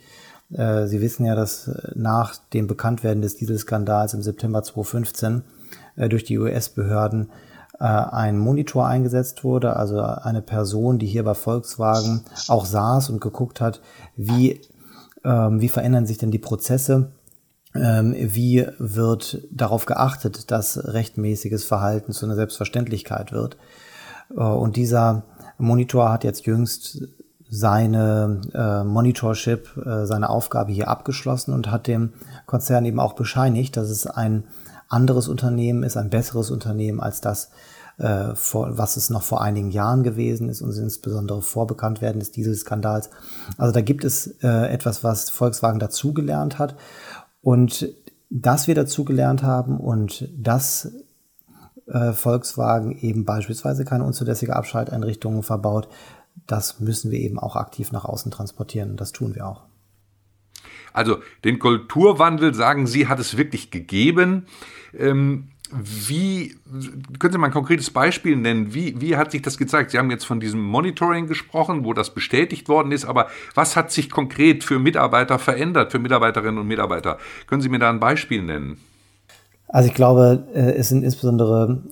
Äh, 0.52 0.86
Sie 0.86 1.00
wissen 1.00 1.24
ja, 1.24 1.36
dass 1.36 1.70
nach 1.94 2.36
dem 2.52 2.66
Bekanntwerden 2.66 3.22
des 3.22 3.36
Dieselskandals 3.36 4.14
im 4.14 4.22
September 4.22 4.62
2015 4.62 5.38
äh, 5.38 5.59
durch 5.96 6.24
die 6.24 6.38
US-Behörden 6.38 7.30
äh, 7.78 7.84
ein 7.84 8.38
Monitor 8.38 8.86
eingesetzt 8.86 9.44
wurde, 9.44 9.76
also 9.76 10.00
eine 10.00 10.42
Person, 10.42 10.98
die 10.98 11.06
hier 11.06 11.24
bei 11.24 11.34
Volkswagen 11.34 12.24
auch 12.48 12.66
saß 12.66 13.10
und 13.10 13.20
geguckt 13.20 13.60
hat, 13.60 13.80
wie, 14.16 14.60
ähm, 15.24 15.60
wie 15.60 15.68
verändern 15.68 16.06
sich 16.06 16.18
denn 16.18 16.30
die 16.30 16.38
Prozesse 16.38 17.12
ähm, 17.74 18.14
wie 18.18 18.66
wird 18.78 19.46
darauf 19.50 19.86
geachtet, 19.86 20.50
dass 20.50 20.92
rechtmäßiges 20.92 21.64
Verhalten 21.64 22.12
zu 22.12 22.26
einer 22.26 22.34
Selbstverständlichkeit 22.34 23.32
wird. 23.32 23.56
Äh, 24.36 24.40
und 24.40 24.76
dieser 24.76 25.22
Monitor 25.58 26.10
hat 26.10 26.24
jetzt 26.24 26.46
jüngst 26.46 27.02
seine 27.48 28.40
äh, 28.54 28.84
Monitorship, 28.84 29.76
äh, 29.84 30.06
seine 30.06 30.30
Aufgabe 30.30 30.72
hier 30.72 30.88
abgeschlossen 30.88 31.52
und 31.52 31.70
hat 31.70 31.86
dem 31.86 32.12
Konzern 32.46 32.84
eben 32.84 33.00
auch 33.00 33.14
bescheinigt, 33.14 33.76
dass 33.76 33.88
es 33.88 34.06
ein 34.06 34.44
anderes 34.90 35.28
Unternehmen 35.28 35.82
ist, 35.82 35.96
ein 35.96 36.10
besseres 36.10 36.50
Unternehmen 36.50 37.00
als 37.00 37.20
das, 37.20 37.50
äh, 37.98 38.34
vor, 38.34 38.76
was 38.76 38.96
es 38.96 39.08
noch 39.08 39.22
vor 39.22 39.40
einigen 39.40 39.70
Jahren 39.70 40.02
gewesen 40.02 40.48
ist 40.48 40.60
und 40.60 40.76
insbesondere 40.76 41.42
vor 41.42 41.66
Bekanntwerden 41.66 42.20
des 42.20 42.32
Dieselskandals. 42.32 43.10
Also 43.56 43.72
da 43.72 43.80
gibt 43.80 44.04
es 44.04 44.26
äh, 44.42 44.72
etwas, 44.72 45.02
was 45.04 45.30
Volkswagen 45.30 45.78
dazugelernt 45.78 46.58
hat 46.58 46.76
und 47.40 47.88
dass 48.30 48.66
wir 48.66 48.74
dazugelernt 48.74 49.42
haben 49.42 49.78
und 49.78 50.28
dass 50.36 50.92
äh, 51.86 52.12
Volkswagen 52.12 52.96
eben 52.98 53.24
beispielsweise 53.24 53.84
keine 53.84 54.04
unzulässige 54.04 54.54
Abschalteinrichtungen 54.54 55.42
verbaut, 55.42 55.88
das 56.46 56.80
müssen 56.80 57.10
wir 57.10 57.18
eben 57.18 57.38
auch 57.38 57.56
aktiv 57.56 57.92
nach 57.92 58.04
außen 58.04 58.30
transportieren. 58.30 58.90
Und 58.90 59.00
das 59.00 59.12
tun 59.12 59.34
wir 59.34 59.46
auch. 59.46 59.69
Also 60.92 61.18
den 61.44 61.58
Kulturwandel, 61.58 62.54
sagen 62.54 62.86
Sie, 62.86 63.08
hat 63.08 63.18
es 63.18 63.36
wirklich 63.36 63.70
gegeben. 63.70 64.46
Ähm, 64.98 65.48
wie, 65.72 66.56
können 67.18 67.32
Sie 67.32 67.38
mal 67.38 67.46
ein 67.46 67.52
konkretes 67.52 67.90
Beispiel 67.90 68.36
nennen? 68.36 68.74
Wie, 68.74 69.00
wie 69.00 69.16
hat 69.16 69.30
sich 69.30 69.42
das 69.42 69.56
gezeigt? 69.56 69.92
Sie 69.92 69.98
haben 69.98 70.10
jetzt 70.10 70.24
von 70.24 70.40
diesem 70.40 70.60
Monitoring 70.60 71.28
gesprochen, 71.28 71.84
wo 71.84 71.92
das 71.92 72.12
bestätigt 72.12 72.68
worden 72.68 72.90
ist, 72.90 73.04
aber 73.04 73.28
was 73.54 73.76
hat 73.76 73.92
sich 73.92 74.10
konkret 74.10 74.64
für 74.64 74.80
Mitarbeiter 74.80 75.38
verändert, 75.38 75.92
für 75.92 76.00
Mitarbeiterinnen 76.00 76.58
und 76.58 76.66
Mitarbeiter? 76.66 77.18
Können 77.46 77.62
Sie 77.62 77.68
mir 77.68 77.78
da 77.78 77.88
ein 77.88 78.00
Beispiel 78.00 78.42
nennen? 78.42 78.78
Also 79.68 79.88
ich 79.88 79.94
glaube, 79.94 80.48
äh, 80.52 80.72
es 80.72 80.88
sind 80.88 81.04
insbesondere 81.04 81.82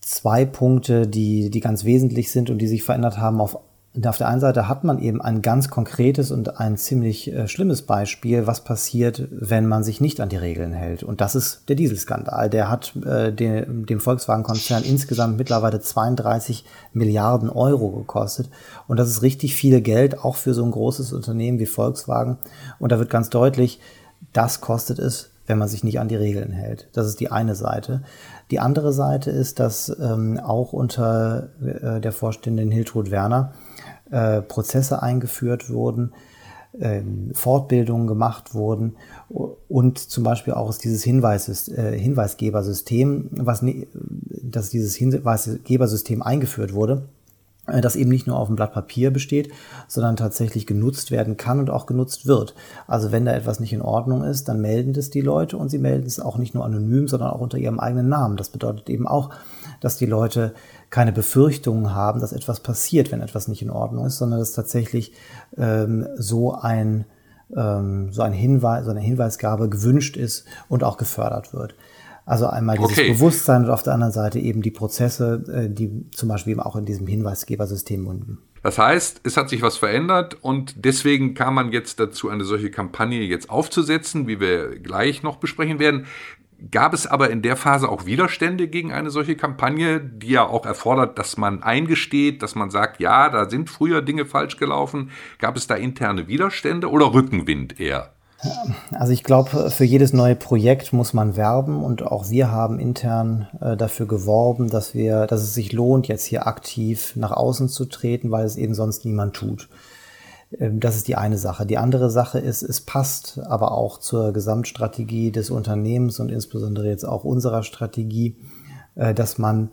zwei 0.00 0.44
Punkte, 0.44 1.08
die, 1.08 1.50
die 1.50 1.60
ganz 1.60 1.84
wesentlich 1.84 2.30
sind 2.30 2.50
und 2.50 2.58
die 2.58 2.68
sich 2.68 2.84
verändert 2.84 3.18
haben 3.18 3.40
auf 3.40 3.58
auf 4.04 4.18
der 4.18 4.26
einen 4.26 4.40
Seite 4.40 4.68
hat 4.68 4.82
man 4.82 4.98
eben 4.98 5.22
ein 5.22 5.40
ganz 5.40 5.68
konkretes 5.68 6.32
und 6.32 6.58
ein 6.58 6.76
ziemlich 6.76 7.32
äh, 7.32 7.46
schlimmes 7.46 7.82
Beispiel, 7.82 8.44
was 8.46 8.64
passiert, 8.64 9.28
wenn 9.30 9.68
man 9.68 9.84
sich 9.84 10.00
nicht 10.00 10.20
an 10.20 10.28
die 10.28 10.36
Regeln 10.36 10.72
hält. 10.72 11.04
Und 11.04 11.20
das 11.20 11.36
ist 11.36 11.68
der 11.68 11.76
Dieselskandal. 11.76 12.50
Der 12.50 12.70
hat 12.70 12.96
äh, 13.06 13.32
dem, 13.32 13.86
dem 13.86 14.00
Volkswagen-Konzern 14.00 14.82
insgesamt 14.82 15.38
mittlerweile 15.38 15.80
32 15.80 16.64
Milliarden 16.92 17.48
Euro 17.48 17.90
gekostet. 17.90 18.50
Und 18.88 18.98
das 18.98 19.08
ist 19.08 19.22
richtig 19.22 19.54
viel 19.54 19.80
Geld, 19.80 20.18
auch 20.18 20.34
für 20.34 20.54
so 20.54 20.64
ein 20.64 20.72
großes 20.72 21.12
Unternehmen 21.12 21.60
wie 21.60 21.66
Volkswagen. 21.66 22.38
Und 22.80 22.90
da 22.90 22.98
wird 22.98 23.10
ganz 23.10 23.30
deutlich, 23.30 23.78
das 24.32 24.60
kostet 24.60 24.98
es, 24.98 25.30
wenn 25.46 25.58
man 25.58 25.68
sich 25.68 25.84
nicht 25.84 26.00
an 26.00 26.08
die 26.08 26.16
Regeln 26.16 26.50
hält. 26.50 26.88
Das 26.94 27.06
ist 27.06 27.20
die 27.20 27.30
eine 27.30 27.54
Seite. 27.54 28.02
Die 28.50 28.58
andere 28.58 28.92
Seite 28.92 29.30
ist, 29.30 29.60
dass 29.60 29.94
ähm, 30.00 30.40
auch 30.40 30.72
unter 30.72 31.50
äh, 31.62 32.00
der 32.00 32.12
Vorständin 32.12 32.72
Hiltrud 32.72 33.12
Werner 33.12 33.52
äh, 34.10 34.42
Prozesse 34.42 35.02
eingeführt 35.02 35.70
wurden, 35.70 36.12
äh, 36.78 37.02
Fortbildungen 37.32 38.06
gemacht 38.06 38.54
wurden 38.54 38.96
und 39.68 39.98
zum 39.98 40.24
Beispiel 40.24 40.54
auch 40.54 40.74
dieses 40.74 41.02
Hinweis, 41.02 41.68
äh, 41.68 41.98
Hinweisgebersystem, 41.98 43.30
was 43.32 43.64
dass 44.42 44.70
dieses 44.70 44.94
Hinweisgebersystem 44.96 46.22
eingeführt 46.22 46.74
wurde, 46.74 47.08
äh, 47.66 47.80
das 47.80 47.96
eben 47.96 48.10
nicht 48.10 48.26
nur 48.26 48.38
auf 48.38 48.48
dem 48.48 48.56
Blatt 48.56 48.72
Papier 48.72 49.10
besteht, 49.10 49.50
sondern 49.88 50.16
tatsächlich 50.16 50.66
genutzt 50.66 51.10
werden 51.10 51.36
kann 51.36 51.60
und 51.60 51.70
auch 51.70 51.86
genutzt 51.86 52.26
wird. 52.26 52.54
Also 52.86 53.12
wenn 53.12 53.24
da 53.24 53.32
etwas 53.32 53.60
nicht 53.60 53.72
in 53.72 53.82
Ordnung 53.82 54.22
ist, 54.24 54.48
dann 54.48 54.60
melden 54.60 54.92
das 54.92 55.10
die 55.10 55.20
Leute 55.20 55.56
und 55.56 55.70
sie 55.70 55.78
melden 55.78 56.06
es 56.06 56.20
auch 56.20 56.38
nicht 56.38 56.54
nur 56.54 56.64
anonym, 56.64 57.08
sondern 57.08 57.30
auch 57.30 57.40
unter 57.40 57.58
ihrem 57.58 57.80
eigenen 57.80 58.08
Namen. 58.08 58.36
Das 58.36 58.50
bedeutet 58.50 58.90
eben 58.90 59.06
auch, 59.06 59.30
dass 59.80 59.96
die 59.96 60.06
Leute 60.06 60.54
keine 60.94 61.10
Befürchtungen 61.10 61.92
haben, 61.92 62.20
dass 62.20 62.32
etwas 62.32 62.60
passiert, 62.60 63.10
wenn 63.10 63.20
etwas 63.20 63.48
nicht 63.48 63.62
in 63.62 63.70
Ordnung 63.70 64.06
ist, 64.06 64.18
sondern 64.18 64.38
dass 64.38 64.52
tatsächlich 64.52 65.12
ähm, 65.56 66.06
so 66.16 66.54
ein 66.54 67.04
ähm, 67.56 68.12
so 68.12 68.22
ein 68.22 68.32
Hinweis, 68.32 68.84
so 68.84 68.92
eine 68.92 69.00
Hinweisgabe 69.00 69.68
gewünscht 69.68 70.16
ist 70.16 70.46
und 70.68 70.84
auch 70.84 70.96
gefördert 70.96 71.52
wird. 71.52 71.74
Also 72.26 72.46
einmal 72.46 72.78
dieses 72.78 72.92
okay. 72.92 73.12
Bewusstsein 73.12 73.64
und 73.64 73.70
auf 73.70 73.82
der 73.82 73.92
anderen 73.92 74.12
Seite 74.12 74.38
eben 74.38 74.62
die 74.62 74.70
Prozesse, 74.70 75.42
äh, 75.52 75.68
die 75.68 76.08
zum 76.12 76.28
Beispiel 76.28 76.52
eben 76.52 76.60
auch 76.60 76.76
in 76.76 76.84
diesem 76.84 77.08
Hinweisgebersystem 77.08 78.04
münden. 78.04 78.38
Das 78.62 78.78
heißt, 78.78 79.20
es 79.24 79.36
hat 79.36 79.48
sich 79.48 79.62
was 79.62 79.76
verändert 79.76 80.38
und 80.42 80.84
deswegen 80.84 81.34
kam 81.34 81.54
man 81.54 81.72
jetzt 81.72 81.98
dazu, 81.98 82.28
eine 82.28 82.44
solche 82.44 82.70
Kampagne 82.70 83.20
jetzt 83.20 83.50
aufzusetzen, 83.50 84.28
wie 84.28 84.38
wir 84.38 84.78
gleich 84.78 85.24
noch 85.24 85.38
besprechen 85.38 85.80
werden. 85.80 86.06
Gab 86.70 86.94
es 86.94 87.06
aber 87.06 87.30
in 87.30 87.42
der 87.42 87.56
Phase 87.56 87.88
auch 87.88 88.06
Widerstände 88.06 88.68
gegen 88.68 88.92
eine 88.92 89.10
solche 89.10 89.36
Kampagne, 89.36 90.00
die 90.00 90.30
ja 90.30 90.46
auch 90.46 90.66
erfordert, 90.66 91.18
dass 91.18 91.36
man 91.36 91.62
eingesteht, 91.62 92.42
dass 92.42 92.54
man 92.54 92.70
sagt, 92.70 93.00
ja, 93.00 93.28
da 93.28 93.48
sind 93.50 93.70
früher 93.70 94.02
Dinge 94.02 94.24
falsch 94.24 94.56
gelaufen? 94.56 95.10
Gab 95.38 95.56
es 95.56 95.66
da 95.66 95.74
interne 95.74 96.28
Widerstände 96.28 96.90
oder 96.90 97.12
Rückenwind 97.12 97.80
eher? 97.80 98.10
Also 98.90 99.12
ich 99.12 99.22
glaube, 99.22 99.70
für 99.70 99.84
jedes 99.84 100.12
neue 100.12 100.36
Projekt 100.36 100.92
muss 100.92 101.14
man 101.14 101.36
werben 101.36 101.82
und 101.82 102.02
auch 102.02 102.30
wir 102.30 102.50
haben 102.50 102.78
intern 102.78 103.48
äh, 103.60 103.76
dafür 103.76 104.06
geworben, 104.06 104.68
dass 104.68 104.94
wir, 104.94 105.26
dass 105.26 105.42
es 105.42 105.54
sich 105.54 105.72
lohnt, 105.72 106.08
jetzt 106.08 106.24
hier 106.24 106.46
aktiv 106.46 107.14
nach 107.16 107.32
außen 107.32 107.68
zu 107.68 107.86
treten, 107.86 108.30
weil 108.30 108.44
es 108.44 108.56
eben 108.56 108.74
sonst 108.74 109.04
niemand 109.04 109.34
tut. 109.34 109.68
Ähm, 110.58 110.80
das 110.80 110.96
ist 110.96 111.08
die 111.08 111.16
eine 111.16 111.38
Sache. 111.38 111.66
Die 111.66 111.78
andere 111.78 112.10
Sache 112.10 112.38
ist, 112.38 112.62
es 112.62 112.80
passt 112.80 113.40
aber 113.44 113.72
auch 113.72 113.98
zur 113.98 114.32
Gesamtstrategie 114.32 115.30
des 115.30 115.50
Unternehmens 115.50 116.20
und 116.20 116.30
insbesondere 116.30 116.88
jetzt 116.88 117.04
auch 117.04 117.24
unserer 117.24 117.62
Strategie, 117.62 118.36
äh, 118.94 119.14
dass 119.14 119.38
man 119.38 119.70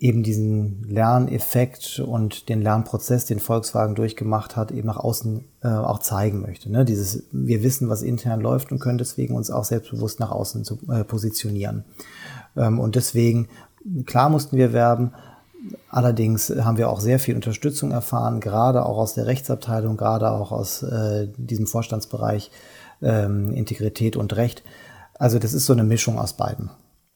eben 0.00 0.22
diesen 0.22 0.82
Lerneffekt 0.88 2.00
und 2.00 2.48
den 2.48 2.60
Lernprozess, 2.60 3.26
den 3.26 3.38
Volkswagen 3.38 3.94
durchgemacht 3.94 4.56
hat, 4.56 4.72
eben 4.72 4.86
nach 4.88 4.96
außen 4.96 5.44
äh, 5.62 5.68
auch 5.68 6.00
zeigen 6.00 6.40
möchte. 6.40 6.70
Ne? 6.70 6.84
Dieses, 6.84 7.24
wir 7.30 7.62
wissen, 7.62 7.88
was 7.88 8.02
intern 8.02 8.40
läuft 8.40 8.72
und 8.72 8.80
können 8.80 8.98
deswegen 8.98 9.34
uns 9.34 9.50
auch 9.50 9.64
selbstbewusst 9.64 10.20
nach 10.20 10.30
außen 10.30 10.64
zu, 10.64 10.78
äh, 10.90 11.04
positionieren. 11.04 11.84
Ähm, 12.56 12.80
und 12.80 12.96
deswegen, 12.96 13.48
klar 14.04 14.30
mussten 14.30 14.56
wir 14.56 14.72
werben, 14.72 15.12
Allerdings 15.88 16.50
haben 16.50 16.76
wir 16.76 16.90
auch 16.90 17.00
sehr 17.00 17.18
viel 17.18 17.34
Unterstützung 17.34 17.90
erfahren, 17.90 18.40
gerade 18.40 18.84
auch 18.84 18.98
aus 18.98 19.14
der 19.14 19.26
Rechtsabteilung, 19.26 19.96
gerade 19.96 20.30
auch 20.30 20.52
aus 20.52 20.82
äh, 20.82 21.28
diesem 21.36 21.66
Vorstandsbereich 21.66 22.50
ähm, 23.02 23.50
Integrität 23.50 24.16
und 24.16 24.36
Recht. 24.36 24.62
Also 25.14 25.38
das 25.38 25.54
ist 25.54 25.66
so 25.66 25.72
eine 25.72 25.84
Mischung 25.84 26.18
aus 26.18 26.36
beiden. 26.36 26.70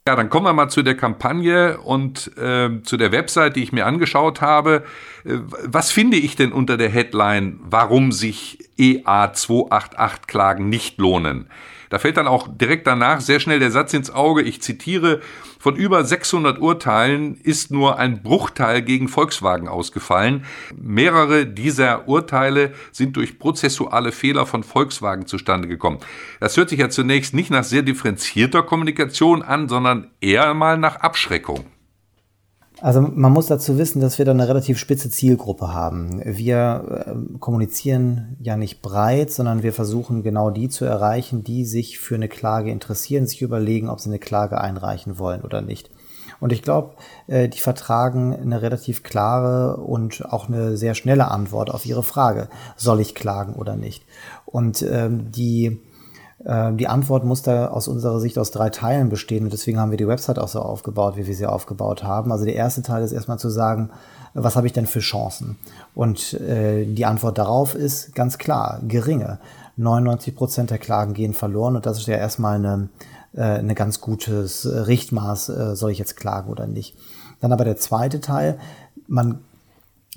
Ja, 0.07 0.17
dann 0.17 0.31
kommen 0.31 0.47
wir 0.47 0.55
mal 0.55 0.71
zu 0.71 0.83
der 0.83 0.97
Kampagne 0.97 1.79
und 1.79 2.35
äh, 2.39 2.81
zu 2.83 2.97
der 2.97 3.13
Website, 3.13 3.57
die 3.57 3.63
ich 3.63 3.73
mir 3.73 3.85
angeschaut 3.85 4.41
habe. 4.41 4.85
Äh, 5.25 5.35
was 5.65 5.91
finde 5.91 6.17
ich 6.17 6.35
denn 6.35 6.53
unter 6.53 6.79
der 6.79 6.89
Headline, 6.89 7.61
warum 7.63 8.13
sich 8.13 8.59
EA 8.79 9.33
288 9.35 10.27
Klagen 10.27 10.71
nicht 10.71 10.99
lohnen? 10.99 11.51
Da 11.91 11.99
fällt 11.99 12.17
dann 12.17 12.29
auch 12.29 12.49
direkt 12.49 12.87
danach 12.87 13.21
sehr 13.21 13.41
schnell 13.41 13.59
der 13.59 13.71
Satz 13.71 13.95
ins 13.95 14.11
Auge, 14.11 14.43
ich 14.43 14.63
zitiere, 14.63 15.21
von 15.59 15.75
über 15.75 16.05
600 16.05 16.61
Urteilen 16.61 17.37
ist 17.37 17.71
nur 17.71 17.99
ein 17.99 18.23
Bruchteil 18.23 18.81
gegen 18.83 19.09
Volkswagen 19.09 19.67
ausgefallen. 19.67 20.45
Mehrere 20.77 21.47
dieser 21.47 22.07
Urteile 22.07 22.73
sind 22.93 23.17
durch 23.17 23.39
prozessuale 23.39 24.13
Fehler 24.13 24.47
von 24.47 24.63
Volkswagen 24.63 25.27
zustande 25.27 25.67
gekommen. 25.67 25.99
Das 26.39 26.57
hört 26.57 26.69
sich 26.69 26.79
ja 26.79 26.91
zunächst 26.91 27.35
nicht 27.35 27.51
nach 27.51 27.65
sehr 27.65 27.83
differenzierter 27.83 28.63
Kommunikation 28.63 29.43
an, 29.43 29.69
sondern 29.69 30.11
eher 30.21 30.55
mal 30.55 30.79
nach 30.79 30.97
Abschreckung. 30.97 31.65
Also 32.81 33.01
man 33.01 33.33
muss 33.33 33.47
dazu 33.47 33.77
wissen, 33.77 34.01
dass 34.01 34.19
wir 34.19 34.25
da 34.25 34.31
eine 34.31 34.49
relativ 34.49 34.79
spitze 34.79 35.11
Zielgruppe 35.11 35.73
haben. 35.73 36.23
Wir 36.25 37.05
äh, 37.07 37.39
kommunizieren 37.39 38.37
ja 38.41 38.57
nicht 38.57 38.83
breit, 38.83 39.33
sondern 39.33 39.65
wir 39.65 39.73
versuchen 39.73 40.23
genau 40.23 40.51
die 40.51 40.69
zu 40.69 40.85
erreichen, 40.85 41.43
die 41.43 41.65
sich 41.65 41.99
für 41.99 42.15
eine 42.15 42.29
Klage 42.29 42.71
interessieren, 42.71 43.27
sich 43.27 43.43
überlegen, 43.43 43.89
ob 43.89 44.01
sie 44.01 44.11
eine 44.11 44.21
Klage 44.21 44.61
einreichen 44.61 45.19
wollen 45.19 45.43
oder 45.43 45.61
nicht. 45.61 45.91
Und 46.41 46.53
ich 46.53 46.63
glaube, 46.63 46.95
äh, 47.27 47.49
die 47.49 47.59
vertragen 47.59 48.33
eine 48.35 48.63
relativ 48.63 49.03
klare 49.03 49.79
und 49.79 50.25
auch 50.27 50.49
eine 50.49 50.77
sehr 50.77 50.95
schnelle 50.95 51.33
Antwort 51.33 51.71
auf 51.71 51.85
ihre 51.85 52.05
Frage, 52.05 52.49
soll 52.77 53.01
ich 53.01 53.17
klagen 53.17 53.55
oder 53.55 53.75
nicht. 53.75 54.05
Und 54.47 54.83
ähm, 54.83 55.33
die 55.33 55.81
die 56.41 56.87
Antwort 56.87 57.25
muss 57.25 57.43
da 57.43 57.67
aus 57.67 57.89
unserer 57.89 58.21
Sicht 58.21 58.39
aus 58.39 58.53
drei 58.53 58.71
Teilen 58.71 59.09
bestehen 59.09 59.43
und 59.43 59.53
deswegen 59.53 59.81
haben 59.81 59.91
wir 59.91 59.99
die 59.99 60.07
Website 60.07 60.39
auch 60.39 60.47
so 60.47 60.61
aufgebaut, 60.61 61.17
wie 61.17 61.27
wir 61.27 61.35
sie 61.35 61.47
aufgebaut 61.47 62.05
haben. 62.05 62.31
Also 62.31 62.45
der 62.45 62.55
erste 62.55 62.83
Teil 62.83 63.03
ist 63.03 63.11
erstmal 63.11 63.41
zu 63.41 63.49
sagen, 63.49 63.91
was 64.35 64.57
habe 64.57 64.67
ich 64.67 64.73
denn 64.73 64.87
für 64.87 65.01
Chancen? 65.01 65.57
Und 65.95 66.35
äh, 66.35 66.85
die 66.85 67.07
Antwort 67.07 67.39
darauf 67.39 67.75
ist 67.75 68.15
ganz 68.15 68.39
klar, 68.39 68.81
geringe. 68.87 69.41
99 69.77 70.35
Prozent 70.35 70.71
der 70.71 70.79
Klagen 70.79 71.15
gehen 71.15 71.35
verloren 71.35 71.77
und 71.77 71.87
das 71.87 71.99
ist 71.99 72.09
ja 72.09 72.17
erstmal 72.17 72.57
eine, 72.57 72.89
äh, 73.35 73.43
eine 73.43 73.75
ganz 73.75 74.01
gutes 74.01 74.67
Richtmaß, 74.67 75.49
äh, 75.49 75.77
soll 75.77 75.93
ich 75.93 75.99
jetzt 75.99 76.17
klagen 76.17 76.51
oder 76.51 76.67
nicht. 76.67 76.97
Dann 77.41 77.53
aber 77.53 77.65
der 77.65 77.77
zweite 77.77 78.21
Teil, 78.21 78.59
man, 79.07 79.41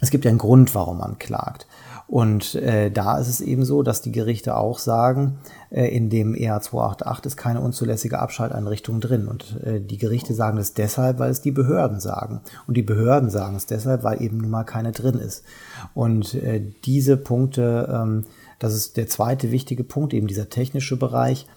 es 0.01 0.09
gibt 0.09 0.25
ja 0.25 0.29
einen 0.29 0.39
Grund, 0.39 0.73
warum 0.73 0.97
man 0.97 1.19
klagt. 1.19 1.67
Und 2.11 2.55
äh, 2.55 2.91
da 2.91 3.19
ist 3.19 3.29
es 3.29 3.39
eben 3.39 3.63
so, 3.63 3.83
dass 3.83 4.01
die 4.01 4.11
Gerichte 4.11 4.57
auch 4.57 4.79
sagen, 4.79 5.37
äh, 5.69 5.87
in 5.95 6.09
dem 6.09 6.35
EA 6.35 6.59
288 6.59 7.25
ist 7.25 7.37
keine 7.37 7.61
unzulässige 7.61 8.19
Abschalteinrichtung 8.19 8.99
drin. 8.99 9.29
Und 9.29 9.63
äh, 9.63 9.79
die 9.79 9.97
Gerichte 9.97 10.33
sagen 10.33 10.57
es 10.57 10.73
deshalb, 10.73 11.19
weil 11.19 11.31
es 11.31 11.39
die 11.39 11.51
Behörden 11.51 12.01
sagen. 12.01 12.41
Und 12.67 12.75
die 12.75 12.81
Behörden 12.81 13.29
sagen 13.29 13.55
es 13.55 13.65
deshalb, 13.65 14.03
weil 14.03 14.21
eben 14.21 14.39
nun 14.39 14.49
mal 14.49 14.65
keine 14.65 14.91
drin 14.91 15.19
ist. 15.19 15.45
Und 15.93 16.33
äh, 16.33 16.61
diese 16.83 17.15
Punkte, 17.15 17.87
ähm, 17.89 18.25
das 18.59 18.75
ist 18.75 18.97
der 18.97 19.07
zweite 19.07 19.51
wichtige 19.51 19.85
Punkt, 19.85 20.13
eben 20.13 20.27
dieser 20.27 20.49
technische 20.49 20.97
Bereich, 20.97 21.47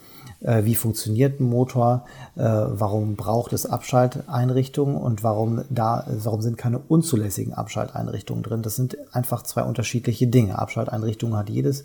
wie 0.62 0.74
funktioniert 0.74 1.40
ein 1.40 1.44
Motor, 1.44 2.04
äh, 2.36 2.42
warum 2.42 3.16
braucht 3.16 3.52
es 3.52 3.64
Abschalteinrichtungen 3.64 4.96
und 4.96 5.22
warum, 5.22 5.64
da, 5.70 6.06
warum 6.06 6.42
sind 6.42 6.58
keine 6.58 6.78
unzulässigen 6.78 7.54
Abschalteinrichtungen 7.54 8.42
drin. 8.42 8.62
Das 8.62 8.76
sind 8.76 8.96
einfach 9.12 9.42
zwei 9.42 9.62
unterschiedliche 9.62 10.26
Dinge. 10.26 10.58
Abschalteinrichtungen 10.58 11.36
hat 11.36 11.48
jedes, 11.48 11.84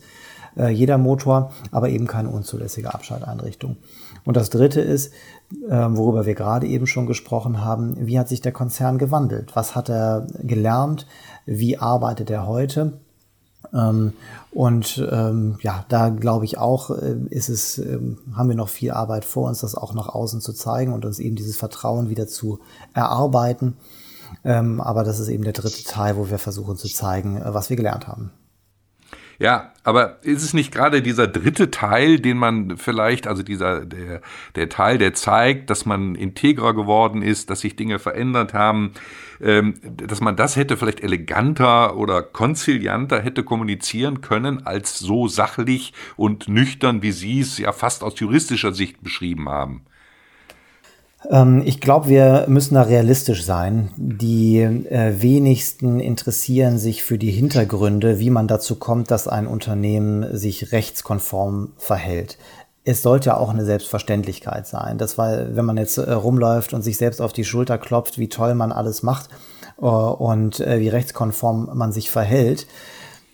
äh, 0.57 0.69
jeder 0.69 0.97
Motor, 0.97 1.51
aber 1.71 1.89
eben 1.89 2.05
keine 2.05 2.29
unzulässige 2.29 2.93
Abschalteinrichtung. 2.93 3.77
Und 4.25 4.35
das 4.35 4.49
Dritte 4.49 4.81
ist, 4.81 5.13
worüber 5.67 6.27
wir 6.27 6.35
gerade 6.35 6.67
eben 6.67 6.85
schon 6.85 7.07
gesprochen 7.07 7.63
haben, 7.63 7.95
wie 8.05 8.19
hat 8.19 8.27
sich 8.27 8.41
der 8.41 8.51
Konzern 8.51 8.99
gewandelt? 8.99 9.55
Was 9.55 9.75
hat 9.75 9.89
er 9.89 10.27
gelernt? 10.43 11.07
Wie 11.47 11.77
arbeitet 11.79 12.29
er 12.29 12.45
heute? 12.45 12.99
Ähm, 13.73 14.13
und 14.51 15.05
ähm, 15.11 15.57
ja, 15.61 15.85
da 15.89 16.09
glaube 16.09 16.45
ich 16.45 16.57
auch, 16.57 16.89
äh, 16.89 17.15
ist 17.29 17.49
es, 17.49 17.77
ähm, 17.77 18.17
haben 18.33 18.49
wir 18.49 18.55
noch 18.55 18.69
viel 18.69 18.91
Arbeit 18.91 19.25
vor 19.25 19.47
uns, 19.47 19.59
das 19.59 19.75
auch 19.75 19.93
nach 19.93 20.07
außen 20.09 20.41
zu 20.41 20.53
zeigen 20.53 20.93
und 20.93 21.05
uns 21.05 21.19
eben 21.19 21.35
dieses 21.35 21.57
Vertrauen 21.57 22.09
wieder 22.09 22.27
zu 22.27 22.59
erarbeiten. 22.93 23.77
Ähm, 24.43 24.79
aber 24.81 25.03
das 25.03 25.19
ist 25.19 25.27
eben 25.27 25.43
der 25.43 25.53
dritte 25.53 25.83
Teil, 25.83 26.17
wo 26.17 26.29
wir 26.29 26.39
versuchen 26.39 26.77
zu 26.77 26.87
zeigen, 26.87 27.37
äh, 27.37 27.53
was 27.53 27.69
wir 27.69 27.77
gelernt 27.77 28.07
haben. 28.07 28.31
Ja, 29.39 29.71
aber 29.85 30.21
ist 30.21 30.43
es 30.43 30.53
nicht 30.53 30.73
gerade 30.73 31.01
dieser 31.01 31.25
dritte 31.25 31.71
Teil, 31.71 32.19
den 32.19 32.37
man 32.37 32.75
vielleicht, 32.77 33.25
also 33.25 33.41
dieser, 33.41 33.85
der, 33.85 34.19
der 34.55 34.67
Teil, 34.67 34.97
der 34.97 35.13
zeigt, 35.13 35.69
dass 35.69 35.85
man 35.85 36.15
integrer 36.15 36.73
geworden 36.73 37.21
ist, 37.21 37.49
dass 37.49 37.61
sich 37.61 37.77
Dinge 37.77 37.99
verändert 37.99 38.53
haben, 38.53 38.91
ähm, 39.39 39.75
dass 39.81 40.19
man 40.19 40.35
das 40.35 40.57
hätte 40.57 40.75
vielleicht 40.75 40.99
eleganter 40.99 41.95
oder 41.95 42.21
konzilianter 42.21 43.21
hätte 43.21 43.43
kommunizieren 43.43 44.19
können, 44.19 44.67
als 44.67 44.99
so 44.99 45.29
sachlich 45.29 45.93
und 46.17 46.49
nüchtern, 46.49 47.01
wie 47.01 47.13
Sie 47.13 47.39
es 47.39 47.57
ja 47.57 47.71
fast 47.71 48.03
aus 48.03 48.19
juristischer 48.19 48.73
Sicht 48.73 49.01
beschrieben 49.01 49.47
haben? 49.47 49.85
Ähm, 51.27 51.63
ich 51.65 51.81
glaube, 51.81 52.07
wir 52.09 52.45
müssen 52.47 52.75
da 52.75 52.83
realistisch 52.83 53.43
sein. 53.43 53.89
Die 53.97 54.59
äh, 54.59 55.21
wenigsten 55.21 55.99
interessieren 55.99 56.77
sich 56.77 57.03
für 57.03 57.17
die 57.17 57.31
Hintergründe, 57.31 58.19
wie 58.19 58.29
man 58.29 58.47
dazu 58.47 58.75
kommt, 58.75 59.11
dass 59.11 59.27
ein 59.27 59.47
Unternehmen 59.47 60.37
sich 60.37 60.71
rechtskonform 60.71 61.73
verhält. 61.77 62.37
Es 62.85 63.01
sollte 63.01 63.37
auch 63.37 63.49
eine 63.49 63.65
Selbstverständlichkeit 63.65 64.65
sein. 64.65 64.97
Das 64.97 65.17
war, 65.17 65.55
wenn 65.55 65.65
man 65.65 65.77
jetzt 65.77 65.97
äh, 65.97 66.11
rumläuft 66.11 66.73
und 66.73 66.81
sich 66.81 66.97
selbst 66.97 67.21
auf 67.21 67.33
die 67.33 67.45
Schulter 67.45 67.77
klopft, 67.77 68.17
wie 68.17 68.29
toll 68.29 68.55
man 68.55 68.71
alles 68.71 69.03
macht 69.03 69.29
äh, 69.81 69.85
und 69.85 70.59
äh, 70.61 70.79
wie 70.79 70.89
rechtskonform 70.89 71.71
man 71.73 71.91
sich 71.91 72.09
verhält, 72.09 72.67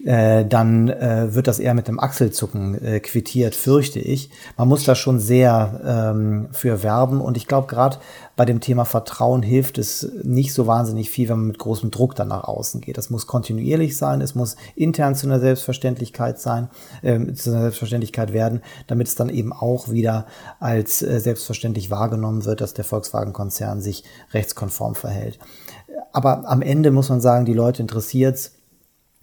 äh, 0.05 0.45
dann 0.45 0.87
äh, 0.89 1.33
wird 1.33 1.47
das 1.47 1.57
eher 1.57 1.73
mit 1.73 1.87
dem 1.87 1.99
Achselzucken 1.99 2.81
äh, 2.83 2.99
quittiert, 2.99 3.55
fürchte 3.55 3.99
ich. 3.99 4.29
Man 4.55 4.67
muss 4.67 4.85
da 4.85 4.93
schon 4.93 5.19
sehr 5.19 5.81
ähm, 5.83 6.47
für 6.51 6.83
werben 6.83 7.21
und 7.21 7.37
ich 7.37 7.47
glaube, 7.47 7.67
gerade 7.67 7.97
bei 8.35 8.45
dem 8.45 8.59
Thema 8.59 8.85
Vertrauen 8.85 9.41
hilft 9.41 9.77
es 9.79 10.07
nicht 10.23 10.53
so 10.53 10.67
wahnsinnig 10.67 11.09
viel, 11.09 11.29
wenn 11.29 11.37
man 11.37 11.47
mit 11.47 11.57
großem 11.57 11.89
Druck 11.89 12.15
dann 12.15 12.27
nach 12.27 12.43
außen 12.43 12.81
geht. 12.81 12.97
Das 12.97 13.09
muss 13.09 13.25
kontinuierlich 13.25 13.97
sein, 13.97 14.21
es 14.21 14.35
muss 14.35 14.57
intern 14.75 15.15
zu 15.15 15.25
einer 15.25 15.39
Selbstverständlichkeit 15.39 16.39
sein, 16.39 16.69
äh, 17.01 17.33
zu 17.33 17.49
einer 17.49 17.61
Selbstverständlichkeit 17.61 18.31
werden, 18.31 18.61
damit 18.85 19.07
es 19.07 19.15
dann 19.15 19.29
eben 19.29 19.53
auch 19.53 19.89
wieder 19.89 20.27
als 20.59 21.01
äh, 21.01 21.19
selbstverständlich 21.19 21.89
wahrgenommen 21.89 22.45
wird, 22.45 22.61
dass 22.61 22.75
der 22.75 22.85
Volkswagen-Konzern 22.85 23.81
sich 23.81 24.03
rechtskonform 24.33 24.93
verhält. 24.93 25.39
Aber 26.11 26.47
am 26.47 26.61
Ende 26.61 26.91
muss 26.91 27.09
man 27.09 27.21
sagen, 27.21 27.45
die 27.45 27.53
Leute 27.53 27.81
interessiert 27.81 28.51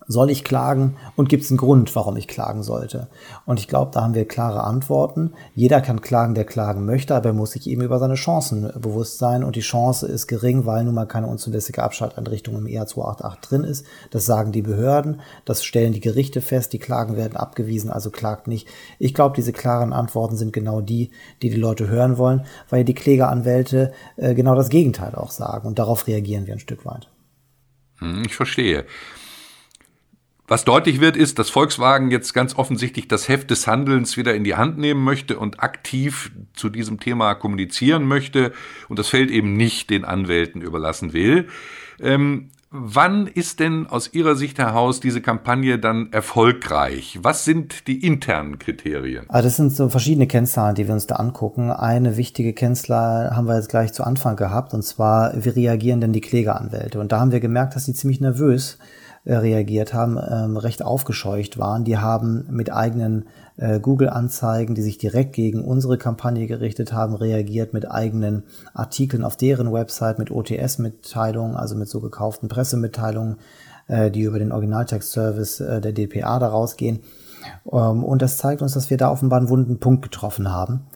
soll 0.07 0.31
ich 0.31 0.45
klagen 0.45 0.97
und 1.17 1.29
gibt 1.29 1.45
es 1.45 1.51
einen 1.51 1.59
Grund, 1.59 1.95
warum 1.95 2.17
ich 2.17 2.29
klagen 2.29 2.63
sollte? 2.63 3.09
Und 3.47 3.61
ich 3.61 3.69
glaube, 3.69 3.91
da 3.93 4.03
haben 4.03 4.15
wir 4.15 4.27
klare 4.27 4.65
Antworten. 4.65 5.33
Jeder 5.55 5.81
kann 5.81 6.01
klagen, 6.01 6.35
der 6.35 6.45
klagen 6.45 6.85
möchte, 6.85 7.15
aber 7.15 7.31
er 7.31 7.35
muss 7.35 7.53
sich 7.53 7.67
eben 7.67 7.83
über 7.83 7.99
seine 7.99 8.15
Chancen 8.15 8.71
bewusst 8.81 9.19
sein. 9.19 9.45
Und 9.45 9.57
die 9.57 9.61
Chance 9.61 10.07
ist 10.07 10.27
gering, 10.27 10.67
weil 10.67 10.85
nun 10.85 10.95
mal 10.95 11.07
keine 11.07 11.27
unzulässige 11.27 11.83
Abschalteinrichtung 11.83 12.57
im 12.57 12.67
ER 12.67 12.87
288 12.87 13.41
drin 13.41 13.65
ist. 13.65 13.87
Das 14.11 14.27
sagen 14.27 14.53
die 14.53 14.63
Behörden, 14.63 15.21
das 15.45 15.65
stellen 15.65 15.93
die 15.93 16.01
Gerichte 16.01 16.41
fest, 16.41 16.73
die 16.73 16.79
Klagen 16.79 17.17
werden 17.17 17.37
abgewiesen, 17.37 17.91
also 17.91 18.11
klagt 18.11 18.49
nicht. 18.49 18.69
Ich 18.99 19.15
glaube, 19.15 19.37
diese 19.37 19.53
klaren 19.53 19.93
Antworten 19.93 20.37
sind 20.37 20.53
genau 20.53 20.81
die, 20.81 21.11
die 21.43 21.51
die 21.51 21.57
Leute 21.57 21.89
hören 21.89 22.19
wollen, 22.19 22.45
weil 22.69 22.85
die 22.85 22.95
Klägeranwälte 22.95 23.93
äh, 24.17 24.35
genau 24.35 24.55
das 24.55 24.69
Gegenteil 24.69 25.15
auch 25.15 25.31
sagen. 25.31 25.67
Und 25.67 25.79
darauf 25.79 26.07
reagieren 26.07 26.47
wir 26.47 26.55
ein 26.55 26.61
Stück 26.61 26.85
weit. 26.85 27.09
Hm, 27.99 28.25
ich 28.27 28.35
verstehe. 28.35 28.85
Was 30.49 30.65
deutlich 30.65 31.01
wird, 31.01 31.17
ist, 31.17 31.39
dass 31.39 31.51
Volkswagen 31.51 32.11
jetzt 32.11 32.35
ganz 32.35 32.57
offensichtlich 32.57 33.07
das 33.07 33.29
Heft 33.29 33.51
des 33.51 33.67
Handelns 33.67 34.17
wieder 34.17 34.35
in 34.35 34.43
die 34.43 34.57
Hand 34.57 34.77
nehmen 34.77 35.03
möchte 35.05 35.39
und 35.39 35.63
aktiv 35.63 36.33
zu 36.53 36.69
diesem 36.69 36.99
Thema 36.99 37.35
kommunizieren 37.35 38.05
möchte 38.07 38.53
und 38.89 38.99
das 38.99 39.09
Feld 39.09 39.31
eben 39.31 39.57
nicht 39.57 39.89
den 39.89 40.05
Anwälten 40.05 40.61
überlassen 40.61 41.13
will. 41.13 41.47
Ähm, 42.01 42.51
wann 42.73 43.29
ist 43.29 43.61
denn 43.61 43.87
aus 43.87 44.13
Ihrer 44.15 44.35
Sicht 44.35 44.59
heraus 44.59 44.99
diese 44.99 45.21
Kampagne 45.21 45.79
dann 45.79 46.13
erfolgreich? 46.13 47.21
Was 47.23 47.45
sind 47.45 47.87
die 47.87 48.05
internen 48.05 48.59
Kriterien? 48.59 49.27
Also 49.29 49.47
das 49.47 49.57
sind 49.57 49.73
so 49.73 49.91
verschiedene 49.91 50.27
Kennzahlen, 50.27 50.75
die 50.75 50.89
wir 50.89 50.95
uns 50.95 51.07
da 51.07 51.17
angucken. 51.17 51.71
Eine 51.71 52.17
wichtige 52.17 52.53
Kennzahl 52.53 53.37
haben 53.37 53.47
wir 53.47 53.55
jetzt 53.55 53.69
gleich 53.69 53.93
zu 53.93 54.03
Anfang 54.03 54.35
gehabt, 54.35 54.75
und 54.75 54.83
zwar, 54.83 55.33
wie 55.37 55.51
reagieren 55.51 56.01
denn 56.01 56.13
die 56.13 56.21
Klägeranwälte? 56.21 56.99
Und 56.99 57.13
da 57.13 57.21
haben 57.21 57.31
wir 57.31 57.41
gemerkt, 57.41 57.77
dass 57.77 57.85
sie 57.85 57.95
ziemlich 57.95 58.21
nervös 58.21 58.79
äh, 59.25 59.35
reagiert 59.35 59.95
haben, 59.95 60.19
ähm, 60.19 60.57
recht 60.57 60.85
aufgescheucht 60.85 61.57
waren. 61.57 61.85
Die 61.85 61.99
haben 61.99 62.45
mit 62.51 62.73
eigenen 62.73 63.27
äh, 63.57 63.79
Google-Anzeigen, 63.79 64.75
die 64.75 64.83
sich 64.83 64.99
direkt 64.99 65.33
gegen 65.33 65.65
unsere 65.65 65.97
Kampagne 65.97 66.49
gerichtet 66.49 66.93
haben, 66.93 67.15
reagiert 67.15 67.73
mit 67.73 67.89
eigenen 67.89 68.43
Artikeln 68.75 69.23
auf 69.23 69.37
deren 69.37 69.73
Website, 69.73 70.19
mit 70.19 70.31
OTS-Mitteilungen, 70.31 71.57
also 71.57 71.77
mit 71.77 71.89
so 71.89 72.01
gekauften 72.01 72.49
Pressemitteilungen, 72.49 73.37
äh, 73.87 74.11
die 74.11 74.23
über 74.23 74.41
den 74.41 74.51
Originaltext-Service 74.51 75.61
äh, 75.61 75.81
der 75.81 75.93
DPA 75.93 76.41
da 76.41 76.49
rausgehen. 76.49 77.01
Ähm, 77.71 78.03
und 78.03 78.23
das 78.23 78.39
zeigt 78.39 78.61
uns, 78.61 78.75
dass 78.75 78.91
wir 78.91 78.97
da 78.97 79.11
offenbar 79.11 79.39
einen 79.39 79.49
wunden 79.49 79.79
Punkt 79.79 80.03
getroffen 80.03 80.51
haben 80.51 80.87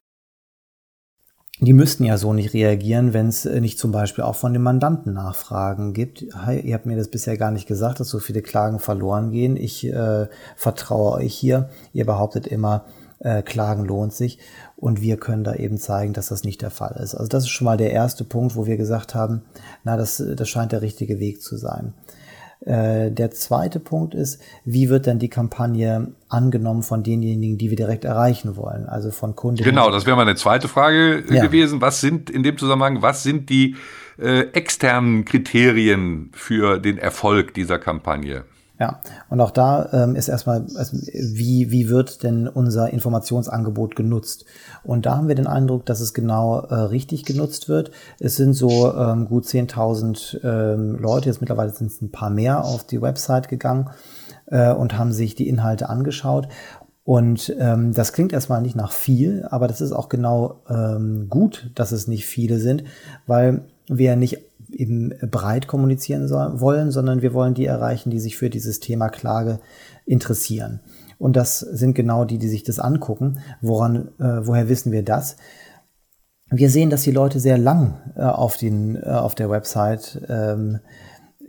die 1.60 1.72
müssten 1.72 2.04
ja 2.04 2.18
so 2.18 2.34
nicht 2.34 2.52
reagieren, 2.52 3.14
wenn 3.14 3.28
es 3.28 3.46
äh, 3.46 3.60
nicht 3.60 3.78
zum 3.78 3.90
Beispiel 3.90 4.24
auch 4.24 4.34
von 4.34 4.52
den 4.52 4.62
Mandanten 4.62 5.14
Nachfragen 5.14 5.94
gibt. 5.94 6.26
Hi, 6.34 6.60
ihr 6.60 6.74
habt 6.74 6.86
mir 6.86 6.96
das 6.96 7.08
bisher 7.08 7.38
gar 7.38 7.50
nicht 7.50 7.66
gesagt, 7.66 7.98
dass 7.98 8.08
so 8.08 8.18
viele 8.18 8.42
Klagen 8.42 8.78
verloren 8.78 9.30
gehen. 9.30 9.56
Ich 9.56 9.86
äh, 9.86 10.26
vertraue 10.56 11.12
euch 11.12 11.34
hier. 11.34 11.70
Ihr 11.94 12.04
behauptet 12.04 12.46
immer, 12.46 12.84
äh, 13.20 13.42
Klagen 13.42 13.86
lohnt 13.86 14.12
sich. 14.12 14.38
Und 14.76 15.00
wir 15.00 15.16
können 15.16 15.44
da 15.44 15.54
eben 15.54 15.78
zeigen, 15.78 16.12
dass 16.12 16.28
das 16.28 16.44
nicht 16.44 16.60
der 16.60 16.70
Fall 16.70 17.00
ist. 17.02 17.14
Also 17.14 17.28
das 17.28 17.44
ist 17.44 17.50
schon 17.50 17.64
mal 17.64 17.78
der 17.78 17.90
erste 17.90 18.24
Punkt, 18.24 18.54
wo 18.56 18.66
wir 18.66 18.76
gesagt 18.76 19.14
haben, 19.14 19.42
na, 19.84 19.96
das, 19.96 20.22
das 20.36 20.48
scheint 20.50 20.72
der 20.72 20.82
richtige 20.82 21.18
Weg 21.18 21.40
zu 21.40 21.56
sein. 21.56 21.94
Äh, 22.60 23.10
der 23.10 23.30
zweite 23.32 23.80
Punkt 23.80 24.14
ist, 24.14 24.40
wie 24.64 24.88
wird 24.88 25.06
denn 25.06 25.18
die 25.18 25.28
Kampagne 25.28 26.14
angenommen 26.28 26.82
von 26.82 27.02
denjenigen, 27.02 27.58
die 27.58 27.70
wir 27.70 27.76
direkt 27.76 28.04
erreichen 28.04 28.56
wollen, 28.56 28.86
also 28.86 29.10
von 29.10 29.36
Kunden? 29.36 29.62
Genau, 29.62 29.90
das 29.90 30.06
wäre 30.06 30.16
meine 30.16 30.34
zweite 30.36 30.66
Frage 30.66 31.22
ja. 31.28 31.44
gewesen. 31.44 31.80
Was 31.80 32.00
sind 32.00 32.30
in 32.30 32.42
dem 32.42 32.56
Zusammenhang, 32.56 33.02
was 33.02 33.22
sind 33.22 33.50
die 33.50 33.76
äh, 34.18 34.48
externen 34.52 35.24
Kriterien 35.26 36.30
für 36.32 36.78
den 36.78 36.98
Erfolg 36.98 37.52
dieser 37.52 37.78
Kampagne? 37.78 38.44
Ja, 38.78 39.00
und 39.30 39.40
auch 39.40 39.52
da 39.52 39.88
ähm, 39.92 40.16
ist 40.16 40.28
erstmal, 40.28 40.66
also 40.76 40.98
wie, 40.98 41.70
wie 41.70 41.88
wird 41.88 42.22
denn 42.22 42.46
unser 42.46 42.90
Informationsangebot 42.90 43.96
genutzt? 43.96 44.44
Und 44.84 45.06
da 45.06 45.16
haben 45.16 45.28
wir 45.28 45.34
den 45.34 45.46
Eindruck, 45.46 45.86
dass 45.86 46.00
es 46.00 46.12
genau 46.12 46.60
äh, 46.60 46.74
richtig 46.74 47.24
genutzt 47.24 47.70
wird. 47.70 47.90
Es 48.20 48.36
sind 48.36 48.52
so 48.52 48.94
ähm, 48.94 49.28
gut 49.28 49.44
10.000 49.46 50.44
ähm, 50.44 50.98
Leute, 51.00 51.30
jetzt 51.30 51.40
mittlerweile 51.40 51.70
sind 51.70 51.90
es 51.90 52.02
ein 52.02 52.12
paar 52.12 52.28
mehr, 52.28 52.64
auf 52.64 52.84
die 52.84 53.00
Website 53.00 53.48
gegangen 53.48 53.88
äh, 54.46 54.72
und 54.72 54.98
haben 54.98 55.12
sich 55.12 55.34
die 55.34 55.48
Inhalte 55.48 55.88
angeschaut. 55.88 56.48
Und 57.02 57.54
ähm, 57.58 57.94
das 57.94 58.12
klingt 58.12 58.32
erstmal 58.32 58.60
nicht 58.60 58.76
nach 58.76 58.92
viel, 58.92 59.46
aber 59.48 59.68
das 59.68 59.80
ist 59.80 59.92
auch 59.92 60.08
genau 60.10 60.60
ähm, 60.68 61.28
gut, 61.30 61.70
dass 61.76 61.92
es 61.92 62.08
nicht 62.08 62.26
viele 62.26 62.58
sind, 62.58 62.84
weil 63.26 63.62
wir 63.86 64.16
nicht 64.16 64.38
eben 64.70 65.12
breit 65.30 65.66
kommunizieren 65.68 66.28
sollen, 66.28 66.60
wollen, 66.60 66.90
sondern 66.90 67.22
wir 67.22 67.34
wollen 67.34 67.54
die 67.54 67.66
erreichen, 67.66 68.10
die 68.10 68.20
sich 68.20 68.36
für 68.36 68.50
dieses 68.50 68.80
Thema 68.80 69.08
Klage 69.08 69.60
interessieren. 70.04 70.80
Und 71.18 71.36
das 71.36 71.60
sind 71.60 71.94
genau 71.94 72.24
die, 72.24 72.38
die 72.38 72.48
sich 72.48 72.62
das 72.62 72.78
angucken. 72.78 73.38
Woran, 73.60 74.08
äh, 74.18 74.46
woher 74.46 74.68
wissen 74.68 74.92
wir 74.92 75.02
das? 75.02 75.36
Wir 76.50 76.70
sehen, 76.70 76.90
dass 76.90 77.02
die 77.02 77.10
Leute 77.10 77.40
sehr 77.40 77.58
lang 77.58 78.12
äh, 78.16 78.22
auf, 78.22 78.56
den, 78.56 78.96
äh, 78.96 79.06
auf 79.06 79.34
der 79.34 79.50
Website 79.50 80.22
ähm, 80.28 80.80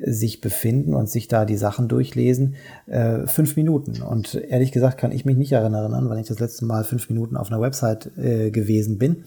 sich 0.04 0.42
befinden 0.42 0.94
und 0.94 1.10
sich 1.10 1.28
da 1.28 1.46
die 1.46 1.58
Sachen 1.58 1.88
durchlesen, 1.88 2.56
äh, 2.86 3.26
fünf 3.26 3.56
Minuten. 3.56 4.02
Und 4.02 4.36
ehrlich 4.36 4.72
gesagt 4.72 4.98
kann 4.98 5.12
ich 5.12 5.26
mich 5.26 5.38
nicht 5.38 5.52
erinnern, 5.52 5.92
wann 5.92 6.18
ich 6.18 6.28
das 6.28 6.40
letzte 6.40 6.66
Mal 6.66 6.84
fünf 6.84 7.10
Minuten 7.10 7.38
auf 7.38 7.52
einer 7.52 7.62
Website 7.62 8.12
äh, 8.18 8.52
gewesen 8.52 8.98
bin. 8.98 9.24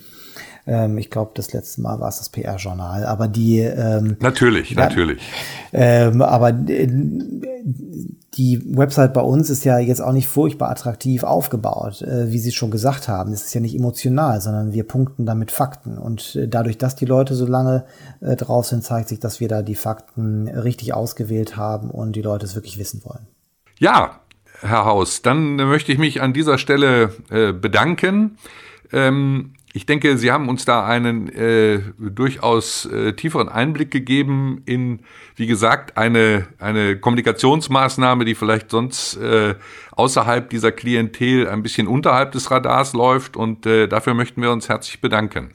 Ähm, 0.67 0.99
ich 0.99 1.11
glaube, 1.11 1.33
das 1.35 1.53
letzte 1.53 1.81
Mal 1.81 2.01
war 2.01 2.09
es 2.09 2.19
das 2.19 2.29
PR-Journal. 2.29 3.05
Aber 3.05 3.29
die 3.29 3.59
ähm, 3.61 4.17
natürlich, 4.21 4.71
ja, 4.71 4.81
natürlich. 4.81 5.21
Ähm, 5.73 6.23
aber 6.23 6.51
äh, 6.51 6.89
die 8.35 8.63
Website 8.77 9.13
bei 9.13 9.21
uns 9.21 9.51
ist 9.51 9.65
ja 9.65 9.79
jetzt 9.79 10.01
auch 10.01 10.13
nicht 10.13 10.29
furchtbar 10.29 10.71
attraktiv 10.71 11.25
aufgebaut, 11.25 12.03
äh, 12.03 12.31
wie 12.31 12.39
Sie 12.39 12.53
schon 12.53 12.71
gesagt 12.71 13.09
haben. 13.09 13.33
Es 13.33 13.47
ist 13.47 13.55
ja 13.55 13.61
nicht 13.61 13.75
emotional, 13.75 14.41
sondern 14.41 14.73
wir 14.73 14.85
punkten 14.85 15.27
damit 15.27 15.51
Fakten. 15.51 15.99
Und 15.99 16.37
äh, 16.37 16.47
dadurch, 16.47 16.79
dass 16.79 16.95
die 16.95 17.07
Leute 17.07 17.35
so 17.35 17.47
lange 17.47 17.85
äh, 18.21 18.37
drauf 18.37 18.67
sind, 18.67 18.85
zeigt 18.85 19.09
sich, 19.09 19.19
dass 19.19 19.41
wir 19.41 19.49
da 19.49 19.63
die 19.63 19.75
Fakten 19.75 20.47
richtig 20.65 20.95
ausgewählt 20.95 21.57
haben 21.57 21.91
und 21.91 22.13
die 22.13 22.23
Leute 22.23 22.47
es 22.47 22.55
wirklich 22.55 22.79
wissen 22.79 23.03
wollen. 23.05 23.27
Ja, 23.79 24.21
Herr 24.61 24.85
Haus, 24.85 25.23
dann 25.23 25.57
möchte 25.57 25.93
ich 25.93 25.99
mich 25.99 26.21
an 26.21 26.33
dieser 26.33 26.59
Stelle 26.59 27.15
äh, 27.31 27.53
bedanken. 27.53 28.39
Ähm, 28.93 29.55
ich 29.73 29.87
denke, 29.87 30.19
Sie 30.19 30.33
haben 30.33 30.49
uns 30.49 30.65
da 30.65 30.85
einen 30.85 31.29
äh, 31.29 31.81
durchaus 31.99 32.87
äh, 32.87 33.13
tieferen 33.13 33.49
Einblick 33.49 33.91
gegeben 33.91 34.63
in, 34.67 35.01
wie 35.37 35.47
gesagt, 35.47 35.97
eine, 35.97 36.49
eine 36.59 36.99
Kommunikationsmaßnahme, 36.99 38.25
die 38.25 38.35
vielleicht 38.35 38.71
sonst 38.71 39.17
äh, 39.17 39.55
außerhalb 39.93 40.51
dieser 40.51 40.73
Klientel 40.73 41.49
ein 41.49 41.63
bisschen 41.63 41.87
unterhalb 41.87 42.33
des 42.33 42.51
Radars 42.51 42.95
läuft. 42.95 43.37
Und 43.37 43.65
äh, 43.65 43.87
dafür 43.87 44.15
möchten 44.15 44.43
wir 44.43 44.51
uns 44.51 44.69
herzlich 44.69 45.01
bedanken. 45.01 45.53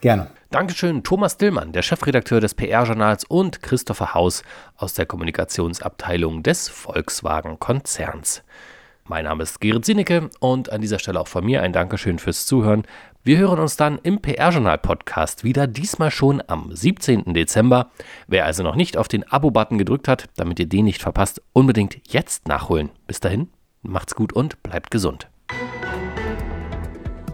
Gerne. 0.00 0.28
Dankeschön, 0.52 1.04
Thomas 1.04 1.36
Dillmann, 1.36 1.70
der 1.70 1.82
Chefredakteur 1.82 2.40
des 2.40 2.54
PR-Journals 2.54 3.22
und 3.22 3.62
Christopher 3.62 4.14
Haus 4.14 4.42
aus 4.76 4.94
der 4.94 5.06
Kommunikationsabteilung 5.06 6.42
des 6.42 6.68
Volkswagen-Konzerns. 6.68 8.42
Mein 9.04 9.26
Name 9.26 9.44
ist 9.44 9.60
Gerrit 9.60 9.84
Sinicke 9.84 10.28
und 10.40 10.72
an 10.72 10.80
dieser 10.80 10.98
Stelle 10.98 11.20
auch 11.20 11.28
von 11.28 11.44
mir 11.44 11.62
ein 11.62 11.72
Dankeschön 11.72 12.18
fürs 12.18 12.46
Zuhören. 12.46 12.82
Wir 13.22 13.38
hören 13.38 13.60
uns 13.60 13.76
dann 13.76 14.00
im 14.02 14.20
PR-Journal-Podcast 14.20 15.44
wieder, 15.44 15.68
diesmal 15.68 16.10
schon 16.10 16.42
am 16.48 16.74
17. 16.74 17.32
Dezember. 17.32 17.92
Wer 18.26 18.44
also 18.44 18.64
noch 18.64 18.74
nicht 18.74 18.96
auf 18.96 19.06
den 19.06 19.30
Abo-Button 19.30 19.78
gedrückt 19.78 20.08
hat, 20.08 20.28
damit 20.34 20.58
ihr 20.58 20.66
den 20.66 20.86
nicht 20.86 21.00
verpasst, 21.00 21.40
unbedingt 21.52 22.12
jetzt 22.12 22.48
nachholen. 22.48 22.90
Bis 23.06 23.20
dahin, 23.20 23.50
macht's 23.82 24.16
gut 24.16 24.32
und 24.32 24.60
bleibt 24.64 24.90
gesund. 24.90 25.28